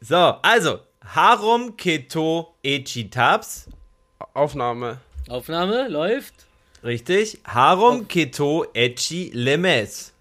[0.00, 3.66] So, also, Harum Keto Echitabs.
[4.34, 5.00] Aufnahme.
[5.28, 6.34] Aufnahme läuft.
[6.82, 7.38] Richtig.
[7.46, 10.12] Harum Keto Echi Lemes.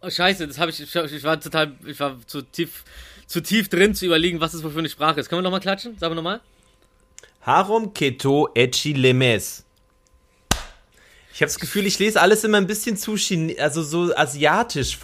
[0.00, 2.84] Oh, scheiße, das habe ich, ich, ich war total, ich war zu tief,
[3.26, 5.28] zu tief drin zu überlegen, was das wohl für eine Sprache ist.
[5.28, 5.98] Können wir nochmal klatschen?
[5.98, 6.40] Sagen wir nochmal.
[7.42, 9.64] Harum Keto Echi Lemes.
[11.32, 14.98] Ich habe das Gefühl, ich lese alles immer ein bisschen zu Chine also so asiatisch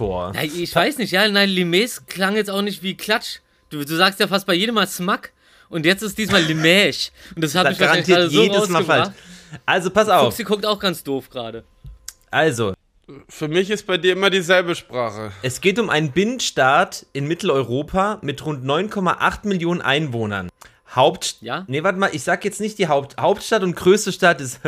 [0.00, 0.32] vor.
[0.34, 3.40] Ja, ich weiß nicht, ja, nein, Limes klang jetzt auch nicht wie Klatsch.
[3.68, 5.32] Du, du sagst ja fast bei jedem Mal Smack
[5.68, 7.10] und jetzt ist diesmal Limesh.
[7.34, 9.08] Und das hat Das mich wahrscheinlich gerade so jedes Mal falsch.
[9.66, 10.32] Also, pass auf.
[10.32, 11.64] Fuchsi guckt auch ganz doof gerade.
[12.30, 12.72] Also,
[13.28, 15.32] Für mich ist bei dir immer dieselbe Sprache.
[15.42, 20.48] es geht um einen Binnenstaat in Mitteleuropa mit rund 9,8 Millionen Einwohnern.
[20.96, 21.36] Haupt...
[21.42, 21.64] Ja?
[21.68, 24.60] Nee, warte mal, ich sag jetzt nicht die Haupt Hauptstadt und größte Stadt ist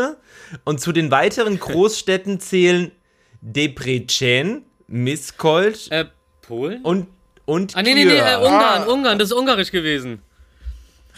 [0.64, 2.92] und zu den weiteren Großstädten zählen
[3.40, 6.06] Debrecen, Miskolc Äh,
[6.42, 6.82] Polen?
[6.82, 7.06] und
[7.44, 8.36] und ah, nee, nee, nee, äh.
[8.36, 10.20] Ungarn, Ungarn, das ist ungarisch gewesen.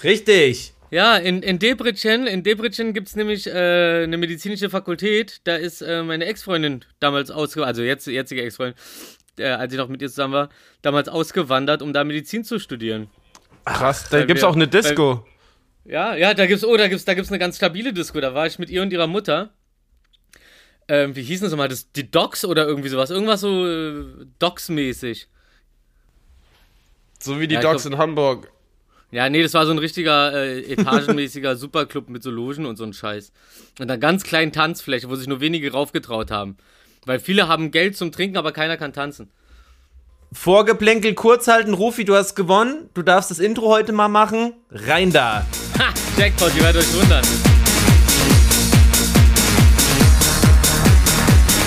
[0.05, 0.75] Richtig.
[0.93, 5.41] Ja, in, in Debrecen, in Debrecen gibt's nämlich äh, eine medizinische Fakultät.
[5.45, 8.75] Da ist äh, meine Ex-Freundin damals ausgewandert, also jetzt, jetzige Ex-Freundin,
[9.39, 10.49] äh, als ich noch mit ihr zusammen war,
[10.83, 13.09] damals ausgewandert, um da Medizin zu studieren.
[13.65, 15.27] Krass, da weil gibt's wir- auch eine Disco.
[15.85, 18.21] Ja, ja, da gibt's, oh, da gibt's, da gibt's eine ganz stabile Disco.
[18.21, 19.51] Da war ich mit ihr und ihrer Mutter.
[20.91, 21.69] Ähm, wie hießen das nochmal?
[21.69, 23.11] Das, die Docs oder irgendwie sowas?
[23.11, 24.05] Irgendwas so äh,
[24.41, 25.29] Docs-mäßig.
[27.21, 28.51] So wie die Ja, glaub- in Hamburg.
[29.13, 32.83] Ja, nee, das war so ein richtiger äh, etagenmäßiger Superclub mit so Logen und so
[32.83, 33.31] ein Scheiß.
[33.79, 36.57] Und einer ganz kleinen Tanzfläche, wo sich nur wenige raufgetraut haben.
[37.07, 39.31] Weil viele haben Geld zum Trinken, aber keiner kann tanzen.
[40.33, 42.89] Vorgeplänkel kurz halten, Rufi, du hast gewonnen.
[42.95, 44.55] Du darfst das Intro heute mal machen.
[44.71, 45.47] Rein da.
[45.79, 45.95] Ha!
[46.17, 47.25] Jackpot, ihr werdet euch wundern.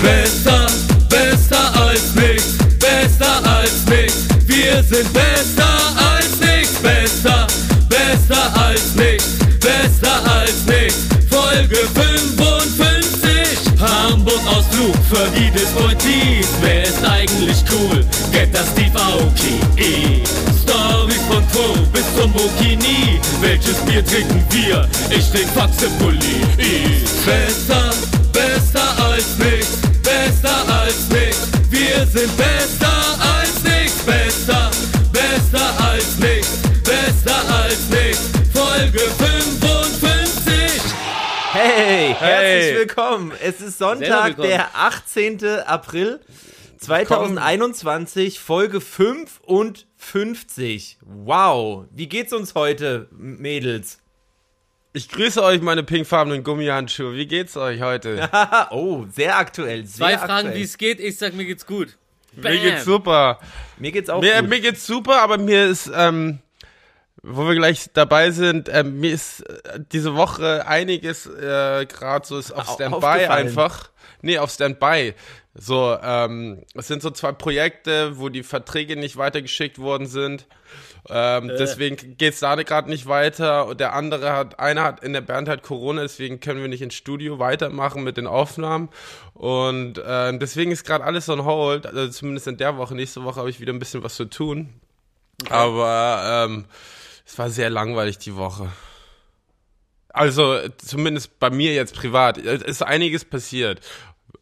[0.04, 0.66] Besser,
[1.08, 4.24] besser als nichts, besser als nichts.
[4.46, 7.46] Wir sind besser als nichts, besser,
[7.88, 11.04] besser als nichts, besser als nichts.
[11.30, 16.46] Folge 55, Hamburg-Ausflug für die Desportiv.
[16.60, 18.04] Wer ist eigentlich cool?
[18.30, 20.22] Get das Steve Aoki.
[20.62, 23.18] Stories von Quo bis zum Bikini.
[23.40, 24.86] Welches Bier trinken wir?
[25.08, 26.44] Ich trink Faxepulli.
[27.24, 27.90] Besser,
[28.32, 29.83] besser als nichts,
[30.44, 31.48] besser als nichts.
[31.70, 34.70] Wir sind besser als nichts, besser,
[35.10, 38.28] besser als nichts, besser als nichts.
[38.52, 40.82] Folge 55.
[41.52, 42.74] Hey, herzlich Hey.
[42.76, 43.32] willkommen.
[43.42, 45.42] Es ist Sonntag, der 18.
[45.66, 46.20] April
[46.78, 50.98] 2021, Folge 55.
[51.00, 51.86] Wow.
[51.90, 53.98] Wie geht's uns heute, Mädels?
[54.96, 57.14] Ich grüße euch, meine pinkfarbenen Gummihandschuhe.
[57.14, 58.30] Wie geht's euch heute?
[58.70, 59.84] Oh, sehr aktuell.
[59.86, 61.00] Sehr Zwei Fragen, wie es geht.
[61.00, 61.96] Ich sag, mir geht's gut.
[62.36, 63.40] Mir geht's super.
[63.76, 64.48] Mir geht's auch Mir, gut.
[64.50, 66.38] mir geht's super, aber mir ist, ähm,
[67.22, 72.38] wo wir gleich dabei sind, ähm, mir ist äh, diese Woche einiges äh, gerade so
[72.38, 73.90] ist auf Au- Standby einfach.
[74.22, 75.14] Nee, auf Standby.
[75.56, 80.46] So, ähm, es sind so zwei Projekte, wo die Verträge nicht weitergeschickt worden sind.
[81.08, 81.56] Ähm, Äh.
[81.56, 83.66] Deswegen geht's da gerade nicht weiter.
[83.66, 86.82] Und der andere hat, einer hat in der Band hat Corona, deswegen können wir nicht
[86.82, 88.88] ins Studio weitermachen mit den Aufnahmen.
[89.32, 91.86] Und ähm, deswegen ist gerade alles on hold.
[91.86, 92.96] Also zumindest in der Woche.
[92.96, 94.70] Nächste Woche habe ich wieder ein bisschen was zu tun.
[95.50, 96.64] Aber ähm,
[97.24, 98.70] es war sehr langweilig die Woche.
[100.08, 102.38] Also zumindest bei mir jetzt privat.
[102.38, 103.80] Es ist einiges passiert.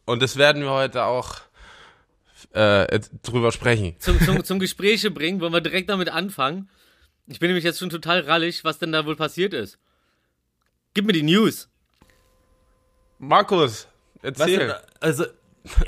[0.05, 1.37] Und das werden wir heute auch
[2.51, 3.95] äh, drüber sprechen.
[3.99, 6.69] Zum, zum, zum Gespräche bringen, wollen wir direkt damit anfangen.
[7.27, 9.79] Ich bin nämlich jetzt schon total rallig, was denn da wohl passiert ist.
[10.93, 11.69] Gib mir die News.
[13.17, 13.87] Markus,
[14.21, 14.59] Was erzähl.
[14.59, 15.25] denn, also,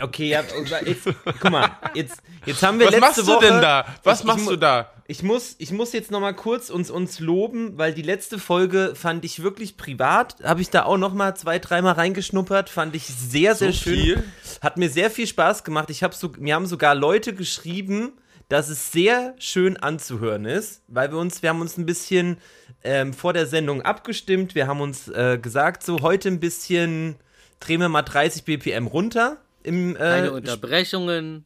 [0.02, 0.44] okay, ja,
[0.86, 1.06] jetzt,
[1.42, 3.86] guck mal, jetzt, jetzt haben wir Was letzte machst du Woche, denn da?
[4.04, 4.92] Was ich, ich, machst mu- du da?
[5.08, 8.94] Ich muss, ich muss jetzt noch mal kurz uns, uns loben, weil die letzte Folge
[8.96, 10.38] fand ich wirklich privat.
[10.44, 12.70] Habe ich da auch noch mal zwei, dreimal reingeschnuppert.
[12.70, 13.94] Fand ich sehr, sehr So schön.
[14.00, 14.24] viel?
[14.62, 15.90] Hat mir sehr viel Spaß gemacht.
[15.92, 18.14] Ich habe so, mir haben sogar Leute geschrieben,
[18.50, 22.38] dass es sehr schön anzuhören ist, weil wir uns, wir haben uns ein bisschen
[22.84, 24.56] ähm, vor der Sendung abgestimmt.
[24.56, 27.16] Wir haben uns äh, gesagt, so heute ein bisschen
[27.60, 29.38] drehen wir mal 30 BPM runter.
[29.66, 31.46] Im, Keine äh, Unterbrechungen.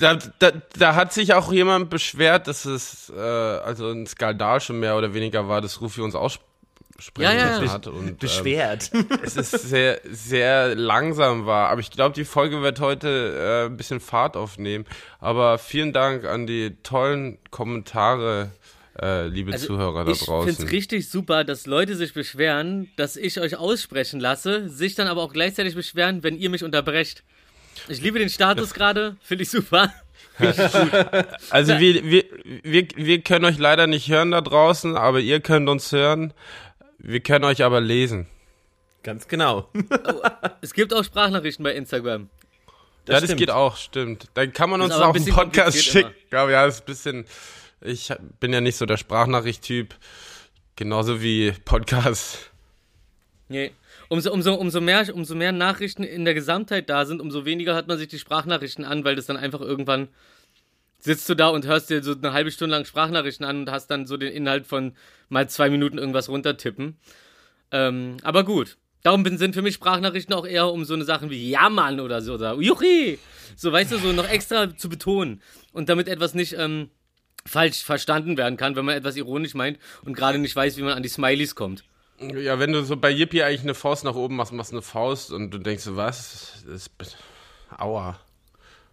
[0.00, 4.80] Da, da, da hat sich auch jemand beschwert, dass es äh, also ein Skandal schon
[4.80, 6.42] mehr oder weniger war, dass Rufi uns aussprechen
[7.20, 7.70] Ja, ja, ja.
[7.72, 7.86] hat.
[7.86, 8.90] Und, ähm, beschwert.
[9.22, 11.68] es ist sehr, sehr langsam war.
[11.68, 14.86] Aber ich glaube, die Folge wird heute äh, ein bisschen Fahrt aufnehmen.
[15.20, 18.50] Aber vielen Dank an die tollen Kommentare,
[19.00, 20.68] äh, liebe Also, Zuhörer da ich finde es draußen.
[20.68, 25.32] richtig super, dass Leute sich beschweren, dass ich euch aussprechen lasse, sich dann aber auch
[25.32, 27.22] gleichzeitig beschweren, wenn ihr mich unterbrecht.
[27.88, 29.92] Ich liebe den Status gerade, finde ich super.
[31.50, 32.24] Also wir, wir,
[32.62, 36.32] wir, wir können euch leider nicht hören da draußen, aber ihr könnt uns hören.
[36.98, 38.26] Wir können euch aber lesen.
[39.02, 39.68] Ganz genau.
[40.60, 42.30] Es gibt auch Sprachnachrichten bei Instagram.
[43.06, 43.38] ja, das stimmt.
[43.38, 44.28] geht auch, stimmt.
[44.34, 46.14] Dann kann man Das uns auch ein einen bisschen Podcast schicken.
[46.32, 47.26] Ja, ja, ist ein bisschen.
[47.82, 48.10] Ich
[48.40, 49.94] bin ja nicht so der Sprachnachricht-Typ.
[50.76, 52.50] Genauso wie Podcast.
[53.48, 53.72] Nee.
[54.14, 57.88] Umso, umso, umso, mehr, umso mehr Nachrichten in der Gesamtheit da sind, umso weniger hört
[57.88, 60.06] man sich die Sprachnachrichten an, weil das dann einfach irgendwann
[61.00, 63.88] sitzt du da und hörst dir so eine halbe Stunde lang Sprachnachrichten an und hast
[63.88, 64.92] dann so den Inhalt von
[65.30, 66.96] mal zwei Minuten irgendwas runtertippen.
[67.72, 68.76] Ähm, aber gut.
[69.02, 72.22] Darum sind für mich Sprachnachrichten auch eher um so eine Sachen wie Ja, Mann oder
[72.22, 73.18] so oder Juchi.
[73.56, 75.42] So, weißt du, so noch extra zu betonen.
[75.72, 76.88] Und damit etwas nicht ähm,
[77.44, 80.92] falsch verstanden werden kann, wenn man etwas ironisch meint und gerade nicht weiß, wie man
[80.92, 81.82] an die Smileys kommt.
[82.18, 84.82] Ja, wenn du so bei Yippie eigentlich eine Faust nach oben machst, machst du eine
[84.82, 86.62] Faust und du denkst so, was?
[86.66, 87.16] Das ist,
[87.76, 88.18] aua.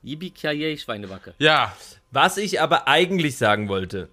[0.03, 0.33] Yippie
[0.77, 1.35] Schweinebacke.
[1.37, 1.75] Ja,
[2.11, 4.09] Was ich aber eigentlich sagen wollte.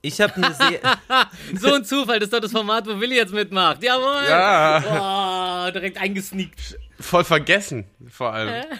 [0.00, 0.80] Ich habe eine sehr.
[1.54, 3.82] So ein Zufall, das ist doch das Format, wo Willi jetzt mitmacht.
[3.82, 4.28] Jawohl!
[4.28, 6.78] ja, Boah, direkt eingesneakt.
[7.00, 8.64] voll vergessen, vor allem.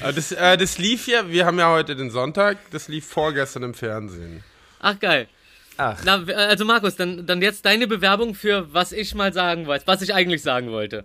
[0.00, 3.74] Das, äh, das lief ja, wir haben ja heute den Sonntag, das lief vorgestern im
[3.74, 4.42] Fernsehen.
[4.80, 5.28] Ach, geil.
[5.76, 9.86] Ach, Na, also Markus, dann, dann jetzt deine Bewerbung für was ich mal sagen wollte,
[9.86, 11.04] was ich eigentlich sagen wollte.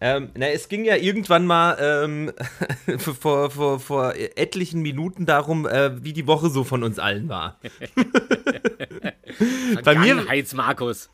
[0.00, 2.32] ähm, na, es ging ja irgendwann mal ähm,
[2.98, 7.58] vor, vor, vor etlichen Minuten darum, äh, wie die Woche so von uns allen war.
[9.84, 11.10] Bei mir- Markus.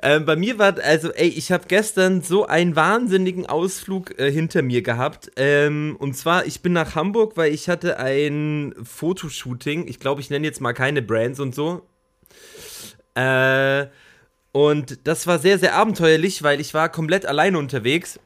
[0.00, 4.62] Ähm, bei mir war, also, ey, ich habe gestern so einen wahnsinnigen Ausflug äh, hinter
[4.62, 5.32] mir gehabt.
[5.36, 9.88] Ähm, und zwar, ich bin nach Hamburg, weil ich hatte ein Fotoshooting.
[9.88, 11.82] Ich glaube, ich nenne jetzt mal keine Brands und so.
[13.16, 13.88] Äh,
[14.52, 18.20] und das war sehr, sehr abenteuerlich, weil ich war komplett alleine unterwegs.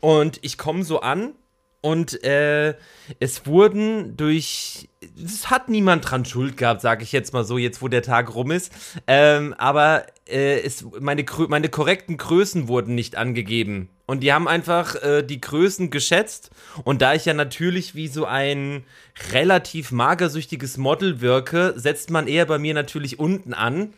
[0.00, 1.34] Und ich komme so an
[1.80, 2.74] und äh,
[3.20, 4.88] es wurden durch.
[5.24, 8.34] Es hat niemand dran Schuld gehabt, sage ich jetzt mal so, jetzt wo der Tag
[8.34, 8.72] rum ist.
[9.06, 13.88] Ähm, aber äh, es, meine, meine korrekten Größen wurden nicht angegeben.
[14.06, 16.50] Und die haben einfach äh, die Größen geschätzt.
[16.82, 18.84] Und da ich ja natürlich wie so ein
[19.32, 23.94] relativ magersüchtiges Model wirke, setzt man eher bei mir natürlich unten an.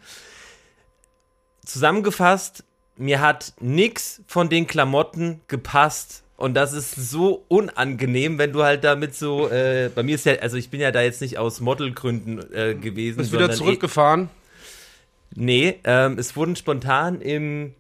[1.68, 2.64] Zusammengefasst,
[2.96, 6.22] mir hat nix von den Klamotten gepasst.
[6.38, 10.34] Und das ist so unangenehm, wenn du halt damit so, äh, bei mir ist ja,
[10.36, 13.18] also ich bin ja da jetzt nicht aus Modelgründen äh, gewesen.
[13.18, 14.30] Bist wieder sondern eh- zurückgefahren?
[15.34, 17.74] Nee, ähm, es wurden spontan im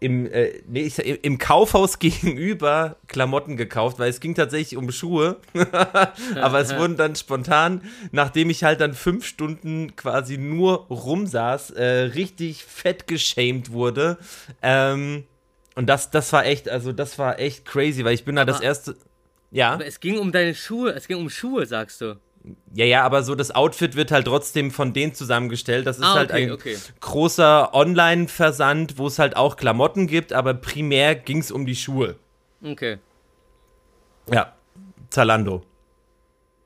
[0.00, 5.36] im, äh, nee, ich, im Kaufhaus gegenüber Klamotten gekauft, weil es ging tatsächlich um Schuhe.
[6.40, 11.84] Aber es wurden dann spontan, nachdem ich halt dann fünf Stunden quasi nur rumsaß, äh,
[12.14, 14.18] richtig fett geschämt wurde.
[14.62, 15.24] Ähm,
[15.74, 18.56] und das, das war echt, also das war echt crazy, weil ich bin da das
[18.56, 18.96] Aber- erste.
[19.50, 19.72] Ja.
[19.74, 22.18] Aber es ging um deine Schuhe, es ging um Schuhe, sagst du.
[22.74, 25.86] Ja, ja, aber so das Outfit wird halt trotzdem von denen zusammengestellt.
[25.86, 26.76] Das ist Ah, halt okay, ein okay.
[27.00, 32.16] großer Online-Versand, wo es halt auch Klamotten gibt, aber primär ging es um die Schuhe.
[32.62, 32.98] Okay.
[34.32, 34.52] Ja,
[35.10, 35.62] Zalando.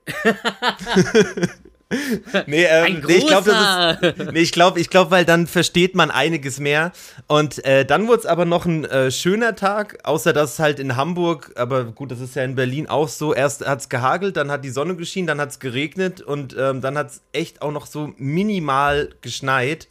[2.47, 3.99] nee, ähm, Ein nee, ich glaube,
[4.33, 6.93] nee, ich glaube, ich glaube, weil dann versteht man einiges mehr.
[7.27, 10.97] Und äh, dann wurde es aber noch ein äh, schöner Tag, außer dass halt in
[10.97, 13.35] Hamburg, aber gut, das ist ja in Berlin auch so.
[13.35, 16.81] Erst hat es gehagelt, dann hat die Sonne geschienen, dann hat es geregnet und ähm,
[16.81, 19.89] dann hat es echt auch noch so minimal geschneit.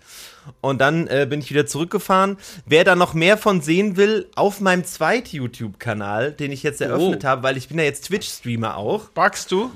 [0.59, 2.35] Und dann äh, bin ich wieder zurückgefahren.
[2.65, 7.23] Wer da noch mehr von sehen will, auf meinem zweiten YouTube-Kanal, den ich jetzt eröffnet
[7.23, 7.27] Oh.
[7.27, 9.09] habe, weil ich bin ja jetzt Twitch-Streamer auch.
[9.09, 9.69] Backst du?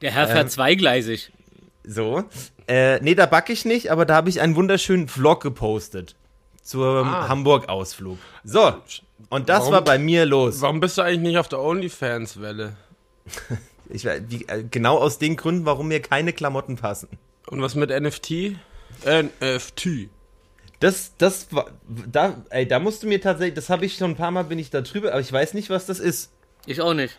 [0.00, 1.30] Der Herr fährt zweigleisig.
[1.84, 2.24] So.
[2.68, 6.14] Äh, nee, da backe ich nicht, aber da habe ich einen wunderschönen Vlog gepostet.
[6.62, 7.28] Zum Ah.
[7.28, 8.18] Hamburg-Ausflug.
[8.44, 8.72] So.
[9.30, 10.60] Und das Warum- war bei mir los.
[10.60, 12.76] Warum bist du eigentlich nicht auf der OnlyFans-Welle?
[13.94, 17.08] Ich, war- wie, äh, genau aus den Gründen, warum mir keine Klamotten passen.
[17.48, 18.56] Und was mit NFT?
[19.04, 20.08] NFT.
[20.80, 21.66] Das, das war,
[22.10, 24.58] da, ey, da musst du mir tatsächlich, das habe ich schon ein paar Mal, bin
[24.58, 26.30] ich da drüber, aber ich weiß nicht, was das ist.
[26.64, 27.18] Ich auch nicht.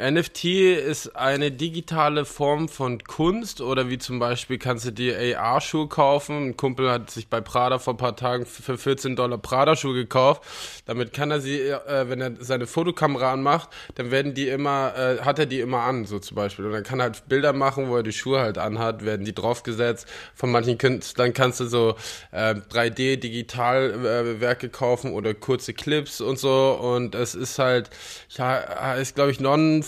[0.00, 5.88] NFT ist eine digitale Form von Kunst oder wie zum Beispiel kannst du dir AR-Schuhe
[5.88, 6.48] kaufen.
[6.48, 10.42] Ein Kumpel hat sich bei Prada vor ein paar Tagen für 14 Dollar Prada-Schuhe gekauft.
[10.86, 15.18] Damit kann er sie, äh, wenn er seine Fotokamera anmacht, dann werden die immer, äh,
[15.20, 16.64] hat er die immer an, so zum Beispiel.
[16.64, 19.34] Und dann kann er halt Bilder machen, wo er die Schuhe halt anhat, werden die
[19.34, 20.08] draufgesetzt.
[20.34, 21.94] Von manchen Künstlern kannst du so
[22.32, 26.78] äh, 3D-Digitalwerke kaufen oder kurze Clips und so.
[26.80, 27.90] Und es ist halt,
[28.30, 29.82] ja, ist glaube ich non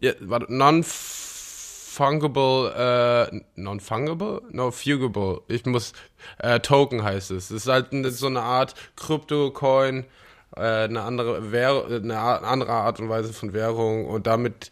[0.00, 4.42] ja, warte, non-fungible, äh, non-fungible?
[4.50, 5.42] No, fugable.
[5.48, 5.92] Ich muss,
[6.38, 7.50] äh, Token heißt es.
[7.50, 10.04] Es ist halt so eine Art Krypto-Coin
[10.56, 14.70] äh, eine andere Währ eine andere Art und Weise von Währung und damit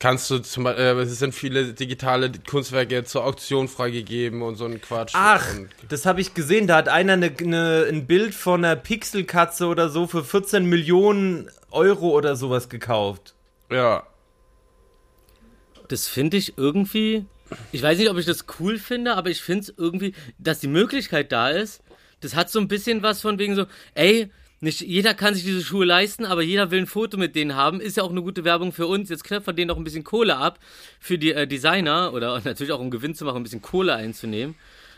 [0.00, 4.64] kannst du zum Beispiel, äh, es sind viele digitale Kunstwerke zur Auktion freigegeben und so
[4.64, 5.12] ein Quatsch.
[5.14, 6.66] Ach, und, das habe ich gesehen.
[6.66, 11.48] Da hat einer ne, ne, ein Bild von einer Pixelkatze oder so für 14 Millionen
[11.70, 13.34] Euro oder sowas gekauft.
[13.70, 14.04] ja.
[15.86, 17.26] Das finde ich irgendwie.
[17.72, 20.68] Ich weiß nicht, ob ich das cool finde, aber ich finde es irgendwie, dass die
[20.68, 21.82] Möglichkeit da ist.
[22.20, 24.30] Das hat so ein bisschen was von wegen so, ey,
[24.60, 27.80] nicht jeder kann sich diese Schuhe leisten, aber jeder will ein Foto mit denen haben.
[27.80, 29.08] Ist ja auch eine gute Werbung für uns.
[29.08, 30.58] Jetzt knöpft denen noch ein bisschen Kohle ab
[31.00, 34.54] für die äh, Designer oder natürlich auch um Gewinn zu machen, ein bisschen Kohle einzunehmen.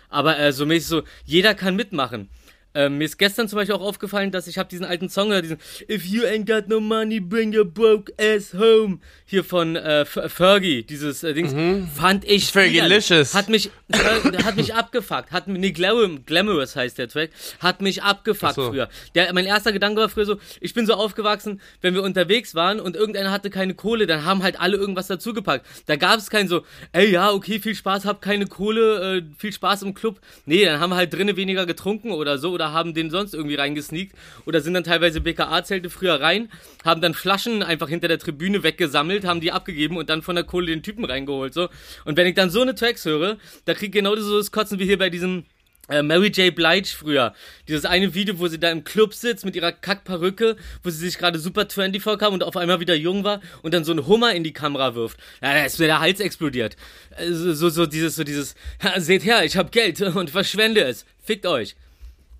[0.08, 2.28] Aber äh, so mäßig so, jeder kann mitmachen.
[2.74, 5.44] Ähm, mir ist gestern zum Beispiel auch aufgefallen, dass ich habe diesen alten Song gehört,
[5.44, 5.58] diesen
[5.90, 9.00] If you ain't got no money, bring your broke ass home.
[9.26, 11.54] Hier von äh, F- Fergie, dieses äh, Dings,
[11.94, 13.34] fand ich Fergalicious.
[13.34, 15.32] Hat mich, äh, hat mich abgefuckt.
[15.32, 17.30] Hat, nee, Glam Glamorous heißt der Track.
[17.60, 18.70] Hat mich abgefuckt so.
[18.70, 18.88] früher.
[19.14, 22.80] Der, mein erster Gedanke war früher so, ich bin so aufgewachsen, wenn wir unterwegs waren
[22.80, 25.66] und irgendeiner hatte keine Kohle, dann haben halt alle irgendwas dazugepackt.
[25.86, 26.62] Da gab es kein so,
[26.92, 30.20] ey, ja, okay, viel Spaß, hab keine Kohle, äh, viel Spaß im Club.
[30.46, 33.56] Nee, dann haben wir halt drinnen weniger getrunken oder so oder haben den sonst irgendwie
[33.56, 34.14] reingesneakt
[34.46, 36.48] oder sind dann teilweise BKA-Zelte früher rein,
[36.84, 40.44] haben dann Flaschen einfach hinter der Tribüne weggesammelt, haben die abgegeben und dann von der
[40.44, 41.68] Kohle den Typen reingeholt, so.
[42.04, 44.78] Und wenn ich dann so eine Tracks höre, da krieg ich genau so das Kotzen
[44.78, 45.44] wie hier bei diesem
[45.88, 46.54] äh, Mary J.
[46.54, 47.34] Blige früher.
[47.66, 51.18] Dieses eine Video, wo sie da im Club sitzt mit ihrer Kackperücke, wo sie sich
[51.18, 54.32] gerade super trendy vorkam und auf einmal wieder jung war und dann so einen Hummer
[54.32, 55.18] in die Kamera wirft.
[55.42, 56.76] Ja, da ist mir der Hals explodiert.
[57.16, 61.04] Äh, So, so, dieses, so dieses, "Ha, seht her, ich hab Geld und verschwende es.
[61.22, 61.74] Fickt euch.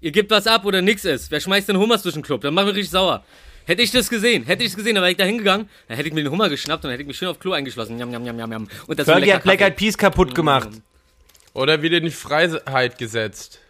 [0.02, 1.30] Ihr gebt was ab oder nix ist.
[1.30, 2.42] Wer schmeißt den Hummers durch den Club?
[2.42, 3.24] Dann machen wir richtig sauer.
[3.64, 6.08] Hätte ich das gesehen, hätte ich es gesehen, dann wäre ich da hingegangen, dann hätte
[6.08, 7.96] ich mir den Hummer geschnappt und dann hätte ich mich schön auf Klo eingeschlossen.
[7.96, 8.68] Jam, jam, jam, jam, jam.
[8.88, 10.68] Und das Fergie hat Black Eyed Peas kaputt gemacht.
[11.54, 13.60] Oder wieder in die Freiheit gesetzt.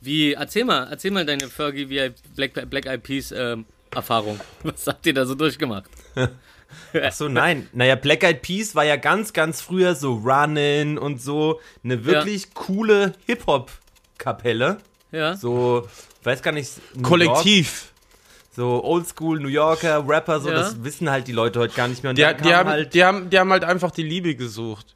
[0.00, 4.38] Wie, erzähl mal, erzähl mal deine Fergie wie Black, Black Eyed Peas ähm, Erfahrung.
[4.62, 5.90] Was habt ihr da so durchgemacht?
[7.02, 7.68] Ach so, nein.
[7.72, 12.54] Naja, Black Eyed Peas war ja ganz, ganz früher so Runnin' und so eine wirklich
[12.54, 14.78] coole Hip-Hop-Kapelle.
[15.12, 15.36] Ja.
[15.36, 15.88] So,
[16.22, 16.72] weiß gar nicht.
[16.94, 17.92] New York, Kollektiv.
[18.54, 20.56] so Oldschool New Yorker Rapper, so, Ja.
[20.56, 22.10] das wissen halt die Leute heute gar nicht mehr.
[22.10, 24.94] Und Die, die, haben, halt, die, haben, die haben halt einfach die Liebe gesucht.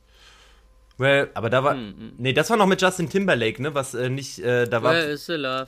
[0.99, 4.09] well, aber da war, Hm, nee, das war noch mit Justin Timberlake, ne, was äh,
[4.09, 5.67] nicht, äh, da war, Where is the love?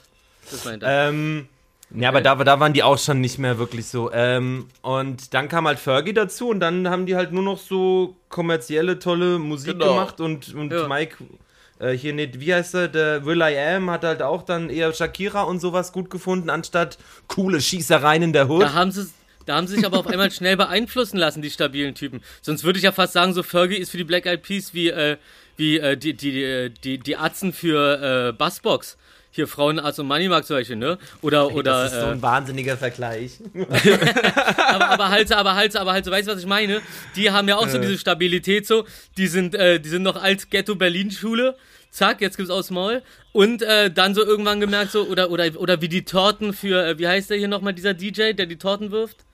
[0.50, 1.08] Das meint er.
[1.08, 1.48] ähm,
[1.94, 4.10] ja, aber da, da waren die auch schon nicht mehr wirklich so.
[4.12, 8.16] Ähm, und dann kam halt Fergie dazu und dann haben die halt nur noch so
[8.28, 9.94] kommerzielle, tolle Musik Genau.
[9.94, 10.86] gemacht und, und Ja.
[10.88, 11.16] Mike,
[11.78, 14.92] äh, hier nicht, wie heißt er, der Will I Am hat halt auch dann eher
[14.92, 18.62] Shakira und sowas gut gefunden, anstatt coole Schießereien in der Hood.
[18.62, 19.06] Da haben sie
[19.46, 22.22] da haben sie sich aber auf einmal schnell beeinflussen lassen, die stabilen Typen.
[22.40, 24.88] Sonst würde ich ja fast sagen, so Fergie ist für die Black Eyed Peas wie,
[24.88, 25.18] äh,
[25.56, 28.96] wie äh, die, die, die, die, die Atzen für äh, Bassbox.
[29.34, 30.96] Hier Frauenarzt und Moneymark zum Beispiel, ne?
[31.20, 33.40] Oder, oder, das ist so äh, ein wahnsinniger Vergleich.
[33.54, 36.80] aber, aber halt, aber halt, aber halt, so, weißt du, was ich meine?
[37.16, 38.84] Die haben ja auch so diese Stabilität so.
[39.16, 41.56] Die sind, äh, die sind noch alt Ghetto-Berlin-Schule.
[41.90, 43.02] Zack, jetzt gibt's aus Maul.
[43.32, 46.98] Und äh, dann so irgendwann gemerkt so, oder, oder, oder wie die Torten für, äh,
[47.00, 49.24] wie heißt der hier nochmal, dieser DJ, der die Torten wirft?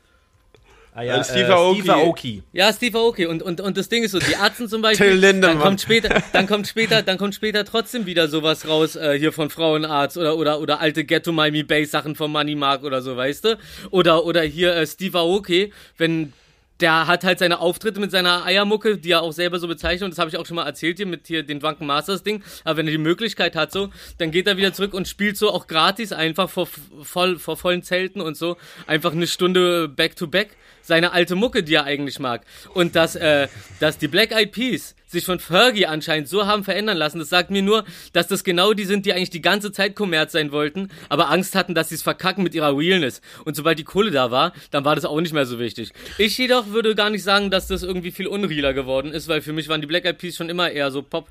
[0.92, 1.80] Ah, ja, Äh, Steve Aoki.
[1.80, 2.42] Steve Aoki.
[2.52, 3.26] Ja, Steve Aoki.
[3.26, 5.56] Und, und, und das Ding ist so, die Arzten zum Beispiel, Till Lindemann.
[5.58, 9.32] dann kommt später, dann kommt später, dann kommt später trotzdem wieder sowas raus, äh, hier
[9.32, 13.16] von Frauenarzt oder, oder, oder alte Ghetto Miami Bass Sachen von Money Mark oder so,
[13.16, 13.58] weißt du?
[13.90, 16.32] Oder, oder hier äh, Steve Aoki, wenn
[16.80, 20.10] der hat halt seine Auftritte mit seiner Eiermucke, die er auch selber so bezeichnet, und
[20.10, 22.78] das habe ich auch schon mal erzählt hier mit hier den Drunken Masters Ding, aber
[22.78, 25.66] wenn er die Möglichkeit hat so, dann geht er wieder zurück und spielt so auch
[25.66, 26.68] gratis einfach vor,
[27.02, 28.56] voll, vor vollen Zelten und so,
[28.86, 32.44] einfach eine Stunde back to back seine alte Mucke, die er eigentlich mag.
[32.74, 36.96] Und dass, äh, dass die Black Eyed Peas sich von Fergie anscheinend so haben verändern
[36.96, 39.96] lassen, das sagt mir nur, dass das genau die sind, die eigentlich die ganze Zeit
[39.96, 43.20] Kommerz sein wollten, aber Angst hatten, dass sie es verkacken mit ihrer Realness.
[43.44, 45.92] Und sobald die Kohle da war, dann war das auch nicht mehr so wichtig.
[46.18, 49.52] Ich jedoch würde gar nicht sagen, dass das irgendwie viel unrealer geworden ist, weil für
[49.52, 51.28] mich waren die Black Eyed Peas schon immer eher so Pop.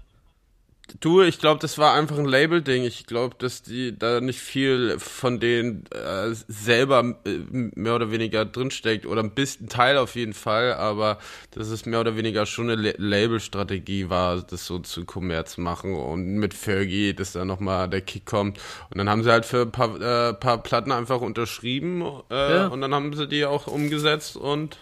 [1.00, 2.84] Du, ich glaube, das war einfach ein Label-Ding.
[2.84, 8.46] Ich glaube, dass die da nicht viel von denen äh, selber äh, mehr oder weniger
[8.46, 9.05] drinsteckt.
[9.05, 11.19] Oder ein bisschen Teil auf jeden Fall, aber
[11.51, 15.96] dass es mehr oder weniger schon eine La- Label-Strategie war, das so zu Kommerz machen.
[15.96, 18.58] Und mit Fergie, dass da nochmal der Kick kommt.
[18.89, 22.67] Und dann haben sie halt für ein paar, äh, paar Platten einfach unterschrieben äh, Ja.
[22.67, 24.77] und dann haben sie die auch umgesetzt und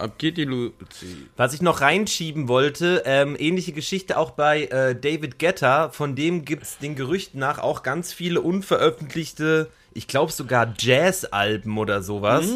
[0.00, 1.28] ab geht die Luzi.
[1.36, 6.44] Was ich noch reinschieben wollte, ähm, ähnliche Geschichte auch bei äh, David Guetta, von dem
[6.44, 12.46] gibt es den Gerüchten nach auch ganz viele unveröffentlichte, ich glaube sogar Jazz-Alben oder sowas.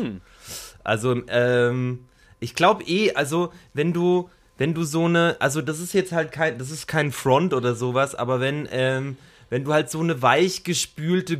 [0.82, 2.06] Also, ähm,
[2.40, 6.30] ich glaube eh, also wenn du, wenn du so eine, also das ist jetzt halt
[6.30, 9.16] kein, das ist kein Front oder sowas, aber wenn, ähm,
[9.50, 11.38] wenn du halt so eine weichgespülte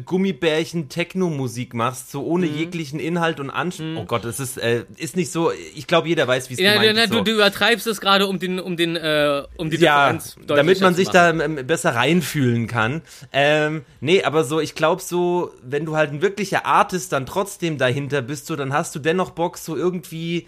[0.79, 2.57] Gummibärchen-Techno-Musik machst, so ohne Mhm.
[2.57, 3.85] jeglichen Inhalt und Anspruch.
[3.97, 6.75] Oh Gott, das ist, äh, ist nicht so, ich glaube, jeder weiß, wie es Ja,
[6.75, 7.13] gemeint ja, ist.
[7.13, 7.25] du, so.
[7.25, 10.95] du übertreibst es gerade, um den, um den, äh, um die ja, Differenz damit man
[10.95, 13.03] sich da ähm, besser reinfühlen kann.
[13.33, 17.79] Ähm, nee, aber so, ich glaube so, wenn du halt ein wirklicher Artist dann trotzdem
[17.79, 20.47] dahinter bist, so, dann hast du dennoch Bock, so irgendwie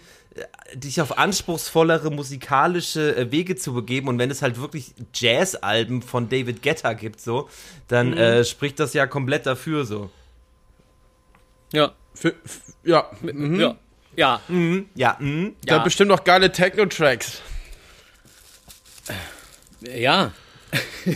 [0.73, 6.29] dich auf anspruchsvollere musikalische äh, Wege zu begeben und wenn es halt wirklich Jazz-Alben von
[6.29, 7.49] David Guetta gibt, so,
[7.87, 8.17] dann Mhm.
[8.17, 10.09] äh, spricht das ja komplett dafür, so.
[11.73, 13.59] Ja, Für, f- ja, mhm.
[13.59, 13.75] ja,
[14.15, 14.41] ja.
[14.47, 15.55] Mhm, ja, mhm.
[15.65, 15.77] Da Ja.
[15.79, 17.41] hat bestimmt auch geile Techno-Tracks.
[19.81, 20.31] Ja,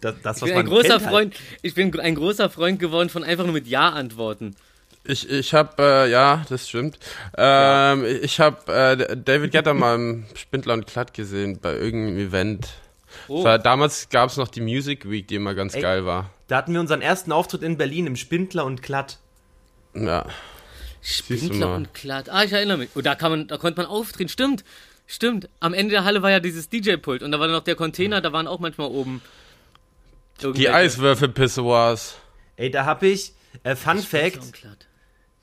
[0.00, 1.10] Das, das ich was bin man ein großer kennt halt.
[1.10, 1.36] Freund.
[1.62, 4.54] Ich bin ein großer Freund geworden von einfach nur mit Ja antworten.
[5.08, 6.98] Ich, ich hab, äh, ja, das stimmt.
[7.36, 12.68] Ähm, Ich hab äh, David Guetta mal im Spindler und Klatt gesehen bei irgendeinem Event.
[13.26, 13.42] Oh.
[13.42, 15.80] War, damals gab's noch die Music Week, die immer ganz Ey.
[15.80, 16.30] geil war.
[16.46, 19.18] Da hatten wir unseren ersten Auftritt in Berlin im Spindler und Glatt.
[19.94, 20.26] Ja.
[21.00, 22.28] Spindler und glatt.
[22.28, 22.90] Ah, ich erinnere mich.
[22.94, 24.28] Oh, da, kann man, da konnte man auftreten.
[24.28, 24.62] Stimmt.
[25.06, 25.48] Stimmt.
[25.60, 28.32] Am Ende der Halle war ja dieses DJ-Pult und da war noch der Container, da
[28.34, 29.22] waren auch manchmal oben.
[30.42, 32.16] Die Eiswürfelpissoirs.
[32.56, 34.87] Ey, da hab ich, äh, Fun Spindler Fact.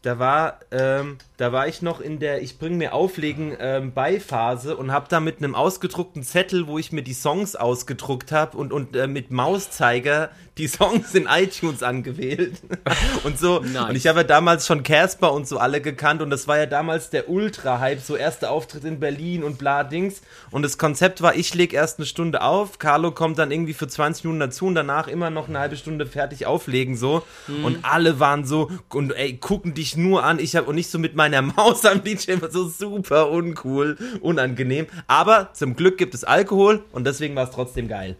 [0.06, 4.78] Da war, ähm, da war ich noch in der Ich bring mir Auflegen ähm, Beiphase
[4.78, 8.72] und habe da mit einem ausgedruckten Zettel, wo ich mir die Songs ausgedruckt habe und,
[8.72, 12.62] und äh, mit Mauszeiger die Songs in iTunes angewählt.
[13.24, 13.60] und so.
[13.60, 13.90] Nice.
[13.90, 16.66] Und ich habe ja damals schon Casper und so alle gekannt und das war ja
[16.66, 20.22] damals der Ultra-Hype, so erster Auftritt in Berlin und bla Dings.
[20.52, 23.88] Und das Konzept war, ich leg erst eine Stunde auf, Carlo kommt dann irgendwie für
[23.88, 27.24] 20 Minuten dazu und danach immer noch eine halbe Stunde fertig auflegen so.
[27.64, 30.40] Und alle waren so und ey, gucken dich nur an.
[30.40, 34.88] Ich habe und nicht so mit meiner Maus am DJ, war so super uncool, unangenehm.
[35.08, 38.16] Aber zum Glück gibt es Alkohol und deswegen war es trotzdem geil.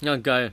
[0.00, 0.52] Ja, geil.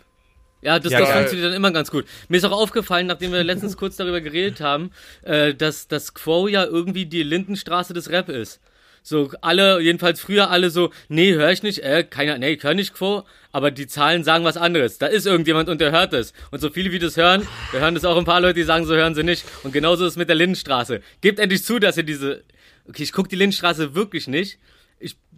[0.63, 2.05] Ja, das, Ja, das funktioniert dann immer ganz gut.
[2.29, 4.91] Mir ist auch aufgefallen, nachdem wir letztens kurz darüber geredet haben,
[5.24, 8.60] äh, dass das Quo ja irgendwie die Lindenstraße des Rap ist.
[9.05, 12.73] So, alle, jedenfalls früher alle so, nee, hör ich nicht, äh, keiner, nee, ich hör
[12.73, 14.97] nicht Quo, aber die Zahlen sagen was anderes.
[14.97, 16.32] Da ist irgendjemand und der hört es.
[16.52, 18.86] Und so viele wie das hören, wir hören das auch ein paar Leute, die sagen,
[18.86, 19.43] so hören sie nicht.
[19.63, 21.02] Und genauso ist es mit der Lindenstraße.
[21.19, 22.43] Gebt endlich zu, dass ihr diese,
[22.88, 24.58] okay, ich guck die Lindenstraße wirklich nicht.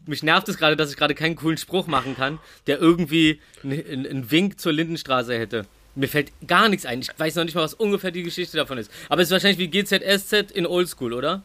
[0.06, 3.40] Ich, mich nervt es gerade, dass ich gerade keinen coolen Spruch machen kann, der irgendwie
[3.64, 5.66] einen einen Wink zur Lindenstraße hätte.
[5.96, 7.02] Mir fällt gar nichts ein.
[7.02, 8.92] Ich weiß noch nicht mal, was ungefähr die Geschichte davon ist.
[9.10, 11.42] Aber es ist wahrscheinlich wie GZSZ in Oldschool, oder?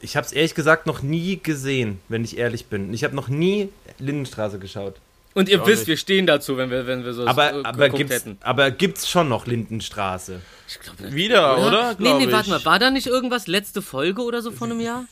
[0.00, 2.92] Ich habe es ehrlich gesagt noch nie gesehen, wenn ich ehrlich bin.
[2.92, 4.96] Ich habe noch nie Lindenstraße geschaut.
[5.34, 5.88] Und ihr wisst, nicht.
[5.88, 8.36] wir stehen dazu, wenn wir, wenn wir so Aber, äh, aber, gibt's, hätten.
[8.40, 10.40] aber gibt's schon noch Lindenstraße?
[10.68, 11.14] Ich glaub, nicht.
[11.14, 11.90] Wieder, oder?
[11.92, 12.32] Nee, Glaub nee, ich.
[12.32, 12.64] warte mal.
[12.64, 15.06] War da nicht irgendwas letzte Folge oder so von einem Jahr?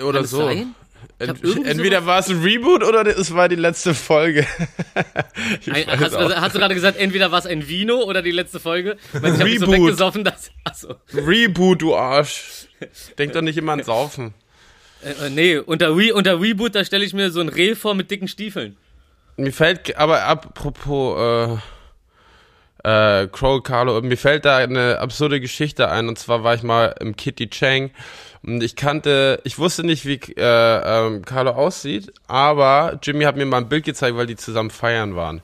[0.00, 0.48] Oder Kann so.
[1.18, 4.46] Ent entweder war es ein Reboot oder es war die letzte Folge.
[5.72, 8.60] Ein, hast, also, hast du gerade gesagt, entweder war es ein Vino oder die letzte
[8.60, 8.96] Folge?
[9.12, 9.86] Weil ich habe mich so Reboot.
[9.86, 10.50] weggesoffen, dass.
[10.64, 10.96] Achso.
[11.14, 12.68] Reboot, du Arsch.
[13.18, 14.34] Denk doch nicht immer an Saufen.
[15.02, 17.94] Äh, äh, nee, unter, Re unter Reboot, da stelle ich mir so ein Reh vor
[17.94, 18.76] mit dicken Stiefeln.
[19.36, 21.60] Mir fällt, aber apropos
[22.84, 26.08] äh, äh, Crow Carlo, mir fällt da eine absurde Geschichte ein.
[26.08, 27.90] Und zwar war ich mal im Kitty Chang
[28.44, 33.46] und ich kannte, ich wusste nicht, wie äh, ähm, Carlo aussieht, aber Jimmy hat mir
[33.46, 35.42] mal ein Bild gezeigt, weil die zusammen feiern waren.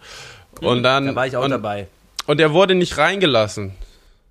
[0.60, 1.86] Und dann Da war ich auch und, dabei.
[2.26, 3.72] Und er wurde nicht reingelassen